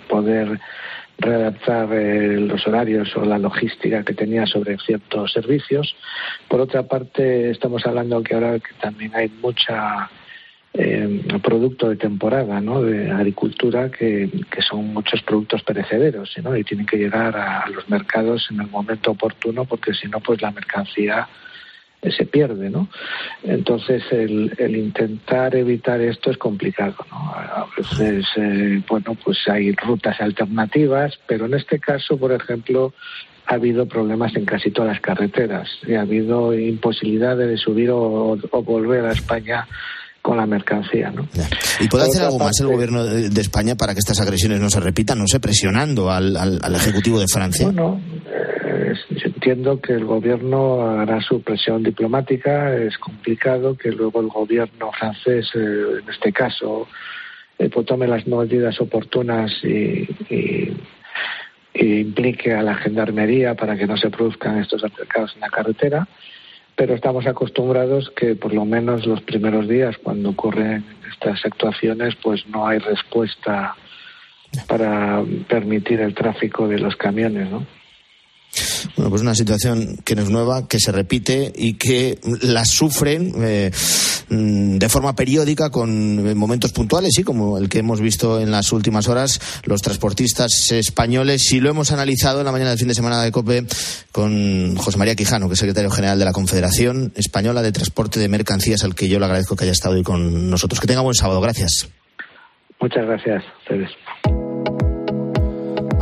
poder 0.07 0.59
readaptar 1.17 1.91
eh, 1.93 2.39
los 2.41 2.67
horarios 2.67 3.09
o 3.15 3.25
la 3.25 3.39
logística 3.39 4.03
que 4.03 4.13
tenía 4.13 4.45
sobre 4.45 4.77
ciertos 4.77 5.33
servicios. 5.33 5.95
Por 6.47 6.61
otra 6.61 6.83
parte, 6.83 7.49
estamos 7.49 7.83
hablando 7.87 8.21
que 8.21 8.35
ahora 8.35 8.59
que 8.59 8.75
también 8.79 9.15
hay 9.15 9.29
mucha 9.41 10.11
eh, 10.75 11.23
producto 11.43 11.89
de 11.89 11.97
temporada, 11.97 12.59
¿no? 12.59 12.81
De 12.81 13.11
agricultura 13.11 13.91
que, 13.91 14.29
son 14.67 14.93
muchos 14.93 15.21
productos 15.21 15.61
perecederos, 15.61 16.33
¿no? 16.41 16.57
Y 16.57 16.63
tienen 16.63 16.87
que 16.87 16.97
llegar 16.97 17.37
a, 17.37 17.67
los 17.69 17.87
mercados 17.89 18.47
en 18.49 18.61
el 18.61 18.67
momento 18.67 19.11
oportuno 19.11 19.65
porque 19.65 19.93
si 19.93 20.07
no, 20.07 20.19
pues 20.19 20.41
la 20.41 20.49
mercancía 20.49 21.27
eh, 22.01 22.11
se 22.11 22.25
pierde, 22.25 22.71
¿no? 22.71 22.87
Entonces, 23.43 24.03
el, 24.11 24.75
intentar 24.75 25.55
evitar 25.55 26.01
esto 26.01 26.31
es 26.31 26.37
complicado, 26.37 26.95
¿no? 27.11 27.17
A 27.17 27.67
veces, 27.77 28.25
eh, 28.37 28.81
bueno, 28.87 29.15
pues 29.23 29.47
hay 29.47 29.73
rutas 29.73 30.19
alternativas, 30.21 31.19
pero 31.27 31.45
en 31.45 31.53
este 31.53 31.77
caso, 31.79 32.17
por 32.17 32.31
ejemplo, 32.31 32.93
ha 33.45 33.55
habido 33.55 33.85
problemas 33.85 34.35
en 34.35 34.45
casi 34.45 34.71
todas 34.71 34.93
las 34.93 35.01
carreteras 35.01 35.69
y 35.85 35.93
ha 35.93 36.01
habido 36.01 36.57
imposibilidad 36.57 37.37
de 37.37 37.57
subir 37.57 37.91
o 37.91 38.37
volver 38.65 39.05
a 39.05 39.11
España 39.11 39.67
con 40.23 40.37
la 40.37 40.45
mercancía. 40.45 41.11
¿no? 41.11 41.27
¿Y 41.81 41.87
puede 41.89 42.05
hacer 42.05 42.23
algo 42.23 42.39
más 42.39 42.57
el 42.61 42.67
gobierno 42.67 43.03
de, 43.03 43.41
España 43.41 43.75
para 43.75 43.93
que 43.93 43.99
estas 43.99 44.21
agresiones 44.21 44.61
no 44.61 44.69
se 44.69 44.79
repitan, 44.79 45.19
no 45.19 45.27
sé, 45.27 45.41
presionando 45.41 46.09
al, 46.09 46.37
al, 46.37 46.75
Ejecutivo 46.75 47.19
de 47.19 47.25
Francia? 47.27 47.65
Bueno, 47.65 48.01
eh, 48.25 48.93
entiendo 49.25 49.81
que 49.81 49.91
el 49.91 50.05
gobierno 50.05 50.97
hará 50.97 51.21
su 51.21 51.41
presión 51.41 51.83
diplomática, 51.83 52.73
es 52.73 52.97
complicado 52.97 53.75
que 53.75 53.91
luego 53.91 54.21
el 54.21 54.29
gobierno 54.29 54.91
francés, 54.97 55.45
eh, 55.55 55.99
en 56.01 56.09
este 56.09 56.31
caso, 56.31 56.87
eh, 57.59 57.69
pues 57.69 57.85
tome 57.85 58.07
las 58.07 58.25
medidas 58.25 58.79
oportunas 58.79 59.51
y, 59.61 60.07
y, 60.29 60.73
implique 61.75 62.53
a 62.53 62.63
la 62.63 62.75
gendarmería 62.75 63.55
para 63.55 63.75
que 63.75 63.85
no 63.85 63.97
se 63.97 64.09
produzcan 64.09 64.59
estos 64.59 64.83
altercados 64.85 65.33
en 65.35 65.41
la 65.41 65.49
carretera 65.49 66.07
pero 66.75 66.95
estamos 66.95 67.27
acostumbrados 67.27 68.11
que 68.15 68.35
por 68.35 68.53
lo 68.53 68.65
menos 68.65 69.05
los 69.05 69.21
primeros 69.21 69.67
días 69.67 69.95
cuando 70.01 70.29
ocurren 70.29 70.85
estas 71.11 71.45
actuaciones 71.45 72.15
pues 72.21 72.45
no 72.47 72.67
hay 72.67 72.79
respuesta 72.79 73.75
para 74.67 75.23
permitir 75.47 75.99
el 76.01 76.13
tráfico 76.13 76.67
de 76.67 76.79
los 76.79 76.95
camiones, 76.95 77.49
¿no? 77.49 77.65
Bueno, 78.95 79.09
pues 79.09 79.21
una 79.21 79.33
situación 79.33 79.97
que 80.03 80.15
no 80.15 80.21
es 80.21 80.29
nueva, 80.29 80.67
que 80.67 80.79
se 80.79 80.91
repite 80.91 81.51
y 81.55 81.73
que 81.73 82.19
la 82.41 82.65
sufren 82.65 83.33
eh, 83.37 83.71
de 84.33 84.89
forma 84.89 85.15
periódica 85.15 85.69
con 85.69 86.37
momentos 86.37 86.71
puntuales, 86.71 87.11
sí, 87.15 87.23
como 87.23 87.57
el 87.57 87.69
que 87.69 87.79
hemos 87.79 88.01
visto 88.01 88.39
en 88.39 88.51
las 88.51 88.71
últimas 88.71 89.07
horas, 89.07 89.39
los 89.65 89.81
transportistas 89.81 90.71
españoles. 90.71 91.51
Y 91.51 91.59
lo 91.59 91.69
hemos 91.69 91.91
analizado 91.91 92.39
en 92.39 92.45
la 92.45 92.51
mañana 92.51 92.71
del 92.71 92.79
fin 92.79 92.87
de 92.87 92.95
semana 92.95 93.21
de 93.21 93.31
COPE 93.31 93.65
con 94.11 94.75
José 94.75 94.97
María 94.97 95.15
Quijano, 95.15 95.47
que 95.47 95.53
es 95.53 95.59
secretario 95.59 95.91
general 95.91 96.19
de 96.19 96.25
la 96.25 96.33
Confederación 96.33 97.13
Española 97.15 97.61
de 97.61 97.71
Transporte 97.71 98.19
de 98.19 98.29
Mercancías, 98.29 98.83
al 98.83 98.95
que 98.95 99.07
yo 99.07 99.19
le 99.19 99.25
agradezco 99.25 99.55
que 99.55 99.63
haya 99.65 99.73
estado 99.73 99.95
hoy 99.95 100.03
con 100.03 100.49
nosotros. 100.49 100.79
Que 100.79 100.87
tenga 100.87 101.01
buen 101.01 101.15
sábado. 101.15 101.41
Gracias. 101.41 101.89
Muchas 102.79 103.05
gracias. 103.05 103.43
Ustedes. 103.61 104.42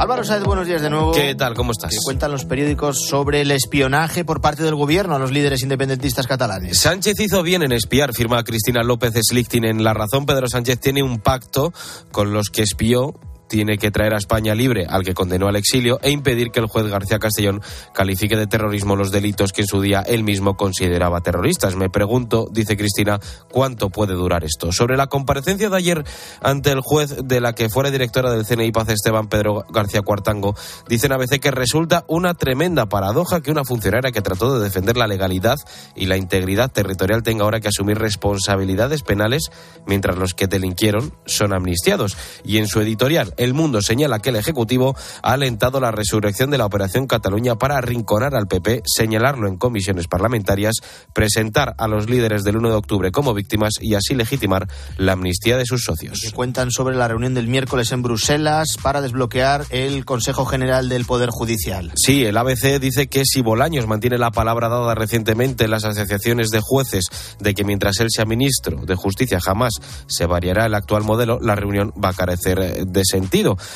Álvaro 0.02 0.24
Sáez, 0.24 0.44
buenos 0.44 0.66
días 0.66 0.82
de 0.82 0.90
nuevo. 0.90 1.12
¿Qué 1.12 1.36
tal? 1.36 1.54
¿Cómo 1.54 1.74
estás? 1.74 1.92
¿Qué 1.92 1.98
cuentan 2.04 2.32
los 2.32 2.46
periódicos 2.46 3.06
sobre 3.08 3.42
el 3.42 3.52
espionaje 3.52 4.26
por 4.26 4.42
parte 4.42 4.64
del 4.64 4.74
gobierno 4.74 5.16
a 5.16 5.20
los 5.20 5.32
líderes 5.32 5.62
independentistas 5.62 6.26
catalanes? 6.26 6.80
Sánchez 6.80 7.20
hizo 7.20 7.44
bien 7.44 7.62
en 7.62 7.72
espiar, 7.72 8.12
firma 8.12 8.44
Cristina 8.44 8.82
López 8.82 9.14
Slichting 9.22 9.64
en 9.64 9.84
La 9.84 9.94
Razón. 9.94 10.26
Pedro 10.26 10.48
Sánchez 10.50 10.80
tiene 10.80 11.04
un 11.04 11.20
pacto 11.20 11.72
con 12.12 12.34
los 12.34 12.50
que 12.50 12.64
espió 12.64 13.14
tiene 13.52 13.78
que 13.78 13.92
traer 13.92 14.14
a 14.14 14.18
España 14.18 14.56
libre 14.56 14.86
al 14.90 15.04
que 15.04 15.14
condenó 15.14 15.50
al 15.50 15.58
exilio 15.58 16.00
e 16.02 16.10
impedir 16.10 16.52
que 16.52 16.62
el 16.62 16.68
juez 16.68 16.88
García 16.88 17.20
Castellón 17.20 17.62
califique 17.94 18.38
de 18.38 18.48
terrorismo 18.48 18.96
los 18.96 19.12
delitos 19.12 19.52
que 19.52 19.64
en 19.64 19.68
su 19.68 19.82
día 19.82 20.00
él 20.08 20.24
mismo 20.24 20.56
consideraba 20.56 21.20
terroristas. 21.20 21.76
Me 21.76 21.90
pregunto, 21.90 22.48
dice 22.50 22.78
Cristina, 22.78 23.20
cuánto 23.52 23.90
puede 23.90 24.14
durar 24.14 24.46
esto. 24.46 24.72
Sobre 24.72 24.96
la 24.96 25.08
comparecencia 25.08 25.70
de 25.70 25.76
ayer 25.76 26.06
ante 26.42 26.72
el 26.72 26.80
juez 26.80 27.14
de 27.26 27.42
la 27.42 27.52
que 27.52 27.68
fuera 27.68 27.92
directora 27.92 28.32
del 28.32 28.46
CNI 28.46 28.72
Paz 28.72 28.88
Esteban 28.88 29.28
Pedro 29.28 29.66
García 29.70 30.02
Cuartango, 30.02 30.56
dicen 30.88 31.12
ABC 31.12 31.42
que 31.42 31.52
resulta 31.52 32.06
una 32.08 32.34
tremenda 32.36 32.86
paradoja 32.86 33.42
que 33.42 33.52
una 33.52 33.66
funcionaria 33.66 34.14
que 34.14 34.22
trató 34.22 34.58
de 34.58 34.64
defender 34.64 34.96
la 34.96 35.08
legalidad 35.08 35.58
y 35.94 36.06
la 36.06 36.16
integridad 36.16 36.72
territorial 36.72 37.22
tenga 37.22 37.44
ahora 37.44 37.60
que 37.60 37.68
asumir 37.68 37.98
responsabilidades 37.98 39.02
penales 39.04 39.52
mientras 39.86 40.18
los 40.18 40.34
que 40.34 40.48
delinquieron 40.48 41.14
son 41.26 41.52
amnistiados. 41.52 42.16
Y 42.46 42.60
en 42.60 42.68
su 42.68 42.80
editorial, 42.80 43.34
El 43.42 43.56
Mundo 43.56 43.82
señala 43.82 44.20
que 44.20 44.30
el 44.30 44.36
Ejecutivo 44.36 44.96
ha 45.24 45.34
alentado 45.34 45.80
la 45.80 45.90
resurrección 45.90 46.52
de 46.52 46.60
la 46.60 46.68
Operación 46.68 47.08
Cataluña 47.08 47.56
para 47.56 47.76
arrinconar 47.76 48.36
al 48.36 48.46
PP, 48.46 48.84
señalarlo 48.86 49.48
en 49.48 49.58
comisiones 49.58 50.08
parlamentarias, 50.08 50.76
presentar 51.12 51.74
a 51.80 51.88
los 51.88 52.08
líderes 52.08 52.44
del 52.44 52.58
1 52.58 52.70
de 52.70 52.76
octubre 52.76 53.12
como 53.12 53.34
víctimas 53.34 53.74
y 53.82 53.96
así 53.96 54.14
legitimar 54.14 54.68
la 54.98 55.14
amnistía 55.14 55.58
de 55.58 55.66
sus 55.66 55.82
socios. 55.86 56.20
Que 56.24 56.32
cuentan 56.34 56.70
sobre 56.70 56.96
la 56.96 57.08
reunión 57.08 57.34
del 57.34 57.48
miércoles 57.48 57.92
en 57.92 58.04
Bruselas 58.04 58.78
para 58.80 59.02
desbloquear 59.02 59.66
el 59.72 60.06
Consejo 60.06 60.46
General 60.46 60.88
del 60.88 61.06
Poder 61.06 61.32
Judicial. 61.32 61.94
Sí, 61.96 62.24
el 62.24 62.38
ABC 62.38 62.80
dice 62.80 63.08
que 63.08 63.24
si 63.26 63.42
Bolaños 63.42 63.88
mantiene 63.88 64.20
la 64.20 64.30
palabra 64.30 64.70
dada 64.70 64.94
recientemente 64.94 65.64
en 65.64 65.72
las 65.72 65.84
asociaciones 65.84 66.50
de 66.50 66.60
jueces 66.62 67.06
de 67.40 67.56
que 67.56 67.64
mientras 67.64 68.00
él 68.02 68.10
sea 68.12 68.26
ministro 68.26 68.86
de 68.86 68.94
Justicia 68.94 69.40
jamás 69.40 69.74
se 70.06 70.28
variará 70.28 70.68
el 70.68 70.76
actual 70.76 71.06
modelo, 71.06 71.40
la 71.42 71.56
reunión 71.56 71.92
va 71.94 72.10
a 72.10 72.14
carecer 72.14 72.86
de 72.86 73.02
sentido. 73.04 73.31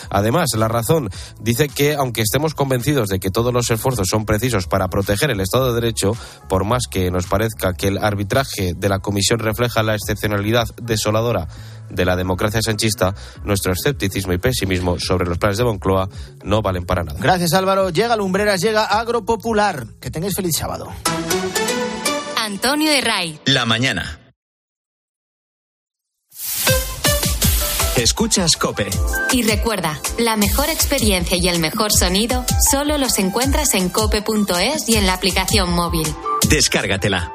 Además, 0.09 0.49
la 0.57 0.67
razón 0.67 1.09
dice 1.39 1.69
que 1.69 1.95
aunque 1.95 2.21
estemos 2.21 2.53
convencidos 2.53 3.07
de 3.07 3.19
que 3.19 3.31
todos 3.31 3.53
los 3.53 3.69
esfuerzos 3.71 4.07
son 4.09 4.25
precisos 4.25 4.67
para 4.67 4.89
proteger 4.89 5.31
el 5.31 5.39
Estado 5.39 5.67
de 5.67 5.81
Derecho, 5.81 6.15
por 6.49 6.65
más 6.65 6.83
que 6.89 7.09
nos 7.11 7.25
parezca 7.25 7.73
que 7.73 7.87
el 7.87 7.97
arbitraje 7.97 8.73
de 8.75 8.89
la 8.89 8.99
Comisión 8.99 9.39
refleja 9.39 9.83
la 9.83 9.95
excepcionalidad 9.95 10.67
desoladora 10.81 11.47
de 11.89 12.05
la 12.05 12.15
democracia 12.15 12.61
sanchista, 12.61 13.13
nuestro 13.43 13.73
escepticismo 13.73 14.33
y 14.33 14.37
pesimismo 14.37 14.99
sobre 14.99 15.27
los 15.27 15.37
planes 15.37 15.57
de 15.57 15.63
Moncloa 15.63 16.09
no 16.43 16.61
valen 16.61 16.85
para 16.85 17.03
nada. 17.03 17.19
Gracias 17.21 17.53
Álvaro. 17.53 17.89
Llega 17.89 18.15
Lumbreras, 18.15 18.61
llega 18.61 18.85
Agropopular. 18.85 19.85
Que 19.99 20.11
tengáis 20.11 20.35
feliz 20.35 20.55
sábado. 20.57 20.89
Antonio 22.37 22.91
de 22.91 23.01
Ray. 23.01 23.39
La 23.45 23.65
mañana. 23.65 24.24
Escuchas 27.97 28.57
Cope. 28.57 28.89
Y 29.31 29.43
recuerda, 29.43 30.01
la 30.17 30.35
mejor 30.35 30.69
experiencia 30.69 31.37
y 31.39 31.47
el 31.47 31.59
mejor 31.59 31.93
sonido 31.93 32.43
solo 32.69 32.97
los 32.97 33.17
encuentras 33.19 33.73
en 33.73 33.87
cope.es 33.87 34.89
y 34.89 34.95
en 34.97 35.05
la 35.05 35.13
aplicación 35.13 35.71
móvil. 35.71 36.05
Descárgatela. 36.49 37.31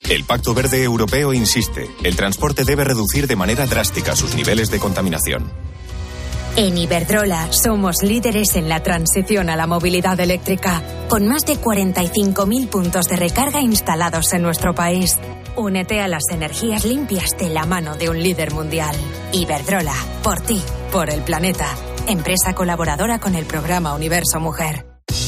El 0.00 0.24
Pacto 0.24 0.54
Verde 0.54 0.82
Europeo 0.82 1.32
insiste, 1.32 1.88
el 2.02 2.16
transporte 2.16 2.64
debe 2.64 2.82
reducir 2.82 3.28
de 3.28 3.36
manera 3.36 3.64
drástica 3.66 4.16
sus 4.16 4.34
niveles 4.34 4.68
de 4.72 4.80
contaminación. 4.80 5.52
En 6.56 6.76
Iberdrola 6.76 7.50
somos 7.50 8.02
líderes 8.02 8.56
en 8.56 8.68
la 8.68 8.82
transición 8.82 9.48
a 9.48 9.56
la 9.56 9.66
movilidad 9.66 10.20
eléctrica, 10.20 10.82
con 11.08 11.26
más 11.26 11.46
de 11.46 11.54
45.000 11.54 12.68
puntos 12.68 13.06
de 13.06 13.16
recarga 13.16 13.62
instalados 13.62 14.32
en 14.34 14.42
nuestro 14.42 14.74
país. 14.74 15.18
Únete 15.56 16.00
a 16.00 16.08
las 16.08 16.22
energías 16.30 16.84
limpias 16.84 17.36
de 17.38 17.50
la 17.50 17.66
mano 17.66 17.94
de 17.96 18.08
un 18.08 18.22
líder 18.22 18.52
mundial. 18.52 18.96
Iberdrola, 19.32 19.94
por 20.22 20.40
ti, 20.40 20.62
por 20.90 21.10
el 21.10 21.20
planeta. 21.22 21.68
Empresa 22.08 22.54
colaboradora 22.54 23.20
con 23.20 23.34
el 23.34 23.44
programa 23.44 23.94
Universo 23.94 24.40
Mujer. 24.40 24.86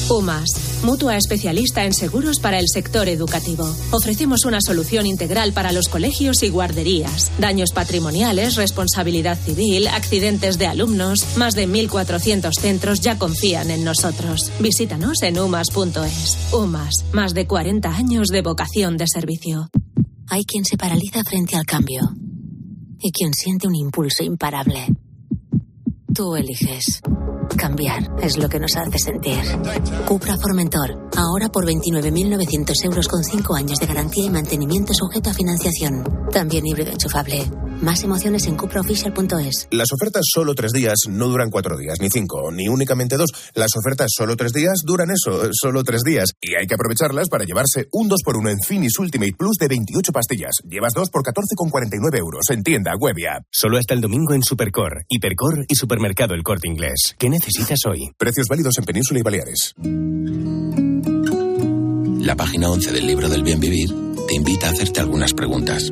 UMAS, 0.09 0.81
mutua 0.83 1.15
especialista 1.15 1.85
en 1.85 1.93
seguros 1.93 2.39
para 2.39 2.59
el 2.59 2.65
sector 2.67 3.07
educativo. 3.07 3.67
Ofrecemos 3.91 4.45
una 4.45 4.61
solución 4.61 5.05
integral 5.05 5.53
para 5.53 5.71
los 5.71 5.89
colegios 5.89 6.41
y 6.43 6.49
guarderías. 6.49 7.31
Daños 7.39 7.71
patrimoniales, 7.71 8.55
responsabilidad 8.55 9.37
civil, 9.37 9.87
accidentes 9.87 10.57
de 10.57 10.67
alumnos. 10.67 11.37
Más 11.37 11.53
de 11.53 11.67
1.400 11.67 12.51
centros 12.59 13.01
ya 13.01 13.19
confían 13.19 13.69
en 13.69 13.83
nosotros. 13.83 14.51
Visítanos 14.59 15.21
en 15.21 15.39
umas.es. 15.39 16.37
UMAS, 16.51 17.05
más 17.11 17.33
de 17.33 17.47
40 17.47 17.89
años 17.89 18.27
de 18.27 18.41
vocación 18.41 18.97
de 18.97 19.05
servicio. 19.07 19.69
Hay 20.29 20.43
quien 20.43 20.65
se 20.65 20.77
paraliza 20.77 21.23
frente 21.23 21.55
al 21.55 21.65
cambio 21.65 22.01
y 22.99 23.11
quien 23.11 23.33
siente 23.33 23.67
un 23.67 23.75
impulso 23.75 24.23
imparable. 24.23 24.87
Tú 26.13 26.35
eliges. 26.35 27.01
Cambiar 27.57 28.09
es 28.21 28.37
lo 28.37 28.49
que 28.49 28.59
nos 28.59 28.75
hace 28.75 28.97
sentir. 28.97 29.39
Cupra 30.07 30.35
Formentor, 30.37 31.09
ahora 31.15 31.49
por 31.49 31.65
29.900 31.65 32.85
euros 32.85 33.07
con 33.07 33.23
5 33.23 33.55
años 33.55 33.77
de 33.79 33.85
garantía 33.85 34.25
y 34.25 34.29
mantenimiento 34.29 34.93
sujeto 34.93 35.29
a 35.29 35.33
financiación. 35.33 36.03
También 36.31 36.65
híbrido 36.65 36.91
enchufable. 36.91 37.45
Más 37.81 38.03
emociones 38.03 38.47
en 38.47 38.55
cupraofficial.es. 38.55 39.67
Las 39.71 39.91
ofertas 39.91 40.23
solo 40.33 40.55
tres 40.55 40.71
días 40.71 40.95
no 41.09 41.27
duran 41.27 41.49
cuatro 41.49 41.77
días, 41.77 41.99
ni 41.99 42.09
cinco, 42.09 42.51
ni 42.51 42.67
únicamente 42.67 43.17
dos. 43.17 43.29
Las 43.53 43.71
ofertas 43.75 44.11
solo 44.15 44.35
tres 44.35 44.53
días 44.53 44.81
duran 44.85 45.09
eso, 45.11 45.49
solo 45.53 45.83
tres 45.83 46.01
días. 46.03 46.31
Y 46.41 46.55
hay 46.55 46.67
que 46.67 46.75
aprovecharlas 46.75 47.29
para 47.29 47.45
llevarse 47.45 47.87
un 47.91 48.09
2x1 48.09 48.51
en 48.51 48.59
Finis 48.61 48.97
Ultimate 48.99 49.33
Plus 49.37 49.57
de 49.59 49.67
28 49.67 50.11
pastillas. 50.11 50.55
Llevas 50.67 50.93
dos 50.93 51.09
por 51.09 51.23
14,49 51.23 52.17
euros 52.17 52.43
en 52.49 52.63
tienda, 52.63 52.91
web 52.97 53.17
y 53.17 53.25
app. 53.25 53.43
Solo 53.51 53.77
hasta 53.77 53.93
el 53.93 54.01
domingo 54.01 54.33
en 54.33 54.43
Supercor, 54.43 55.05
Hipercor 55.09 55.65
y 55.67 55.75
Supermercado 55.75 56.33
El 56.33 56.43
Corte 56.43 56.67
Inglés. 56.67 57.15
¿Qué 57.17 57.29
necesitas 57.29 57.79
hoy? 57.87 58.11
Precios 58.17 58.47
válidos 58.47 58.77
en 58.77 58.85
Península 58.85 59.19
y 59.19 59.23
Baleares. 59.23 59.73
La 62.25 62.35
página 62.35 62.69
11 62.69 62.91
del 62.91 63.05
libro 63.05 63.29
del 63.29 63.43
bien 63.43 63.59
vivir 63.59 63.93
te 64.27 64.35
invita 64.35 64.67
a 64.67 64.71
hacerte 64.71 64.99
algunas 64.99 65.33
preguntas. 65.33 65.91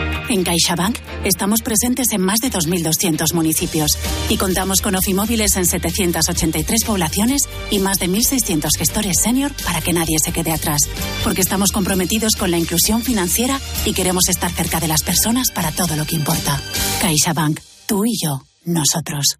En 0.31 0.43
CaixaBank 0.43 0.95
estamos 1.25 1.61
presentes 1.61 2.13
en 2.13 2.21
más 2.21 2.39
de 2.39 2.49
2.200 2.49 3.33
municipios 3.33 3.97
y 4.29 4.37
contamos 4.37 4.79
con 4.79 4.95
oficimóviles 4.95 5.57
en 5.57 5.65
783 5.65 6.85
poblaciones 6.85 7.41
y 7.69 7.79
más 7.79 7.99
de 7.99 8.07
1.600 8.07 8.69
gestores 8.77 9.17
senior 9.21 9.51
para 9.65 9.81
que 9.81 9.91
nadie 9.91 10.19
se 10.23 10.31
quede 10.31 10.53
atrás. 10.53 10.83
Porque 11.25 11.41
estamos 11.41 11.73
comprometidos 11.73 12.37
con 12.37 12.49
la 12.49 12.57
inclusión 12.57 13.01
financiera 13.01 13.59
y 13.83 13.91
queremos 13.93 14.29
estar 14.29 14.49
cerca 14.49 14.79
de 14.79 14.87
las 14.87 15.03
personas 15.03 15.51
para 15.51 15.73
todo 15.73 15.97
lo 15.97 16.05
que 16.05 16.15
importa. 16.15 16.61
CaixaBank, 17.01 17.59
tú 17.85 18.05
y 18.05 18.13
yo, 18.23 18.41
nosotros. 18.63 19.35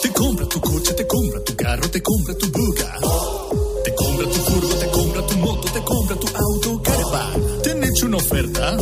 Te 0.00 0.12
compra 0.12 0.46
tu 0.46 0.60
coche, 0.60 0.92
te 0.92 1.06
compra 1.08 1.42
tu 1.44 1.56
carro, 1.56 1.90
te 1.90 2.00
compra 2.00 2.34
tu 2.36 2.52
buga. 2.52 2.94
Te 3.84 3.94
compra 3.96 4.26
tu 4.26 4.38
furgo, 4.38 4.74
te 4.76 4.88
compra 4.90 5.26
tu 5.26 5.38
moto, 5.38 5.72
te 5.72 5.82
compra 5.82 6.16
tu 6.16 6.26
auto, 6.28 6.67
caravan. 6.67 6.67
¿Te 6.67 6.67
han 6.67 6.67
hecho 7.98 8.06
una 8.06 8.18
oferta? 8.18 8.76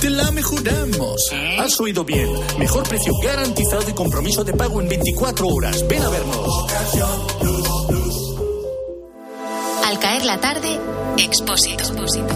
Te 0.00 0.10
la 0.10 0.30
mejoramos. 0.30 1.30
Has 1.58 1.80
oído 1.80 2.04
bien. 2.04 2.28
Mejor 2.58 2.86
precio 2.86 3.12
garantizado 3.22 3.88
y 3.88 3.94
compromiso 3.94 4.44
de 4.44 4.52
pago 4.52 4.82
en 4.82 4.88
24 4.88 5.46
horas. 5.46 5.86
Ven 5.88 6.02
a 6.02 6.08
vernos. 6.10 6.66
Al 9.86 9.98
caer 9.98 10.24
la 10.26 10.40
tarde, 10.40 10.78
Expósito. 11.16 11.84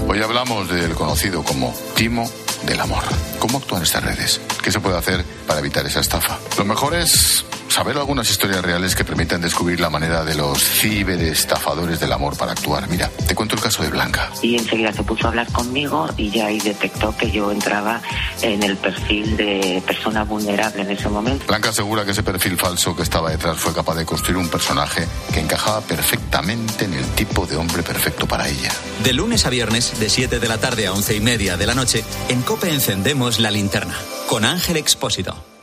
Hoy 0.08 0.22
hablamos 0.22 0.70
del 0.70 0.94
conocido 0.94 1.42
como 1.42 1.74
timo 1.94 2.30
del 2.64 2.80
amor. 2.80 3.02
¿Cómo 3.38 3.58
actúan 3.58 3.82
estas 3.82 4.02
redes? 4.02 4.40
¿Qué 4.62 4.72
se 4.72 4.80
puede 4.80 4.96
hacer 4.96 5.22
para 5.46 5.60
evitar 5.60 5.84
esa 5.84 6.00
estafa? 6.00 6.38
Lo 6.56 6.64
mejor 6.64 6.94
es 6.94 7.44
saber 7.78 7.96
algunas 7.96 8.28
historias 8.28 8.60
reales 8.60 8.96
que 8.96 9.04
permitan 9.04 9.40
descubrir 9.40 9.78
la 9.78 9.88
manera 9.88 10.24
de 10.24 10.34
los 10.34 10.60
ciberestafadores 10.60 12.00
del 12.00 12.12
amor 12.12 12.36
para 12.36 12.50
actuar. 12.50 12.88
Mira, 12.88 13.08
te 13.24 13.36
cuento 13.36 13.54
el 13.54 13.60
caso 13.60 13.84
de 13.84 13.88
Blanca. 13.88 14.32
Y 14.42 14.56
enseguida 14.56 14.92
se 14.92 15.04
puso 15.04 15.26
a 15.26 15.28
hablar 15.28 15.46
conmigo 15.52 16.08
y 16.16 16.28
ya 16.28 16.46
ahí 16.46 16.58
detectó 16.58 17.16
que 17.16 17.30
yo 17.30 17.52
entraba 17.52 18.02
en 18.42 18.64
el 18.64 18.76
perfil 18.78 19.36
de 19.36 19.80
persona 19.86 20.24
vulnerable 20.24 20.82
en 20.82 20.90
ese 20.90 21.08
momento. 21.08 21.46
Blanca 21.46 21.68
asegura 21.68 22.04
que 22.04 22.10
ese 22.10 22.24
perfil 22.24 22.56
falso 22.56 22.96
que 22.96 23.04
estaba 23.04 23.30
detrás 23.30 23.56
fue 23.58 23.72
capaz 23.72 23.94
de 23.94 24.04
construir 24.04 24.38
un 24.38 24.48
personaje 24.48 25.06
que 25.32 25.38
encajaba 25.38 25.80
perfectamente 25.80 26.86
en 26.86 26.94
el 26.94 27.04
tipo 27.10 27.46
de 27.46 27.54
hombre 27.54 27.84
perfecto 27.84 28.26
para 28.26 28.48
ella. 28.48 28.72
De 29.04 29.12
lunes 29.12 29.46
a 29.46 29.50
viernes, 29.50 30.00
de 30.00 30.08
7 30.08 30.40
de 30.40 30.48
la 30.48 30.58
tarde 30.58 30.88
a 30.88 30.92
11 30.92 31.14
y 31.14 31.20
media 31.20 31.56
de 31.56 31.66
la 31.66 31.76
noche, 31.76 32.02
en 32.28 32.42
Cope 32.42 32.74
encendemos 32.74 33.38
la 33.38 33.52
linterna 33.52 33.94
con 34.26 34.44
Ángel 34.44 34.78
Expósito. 34.78 35.57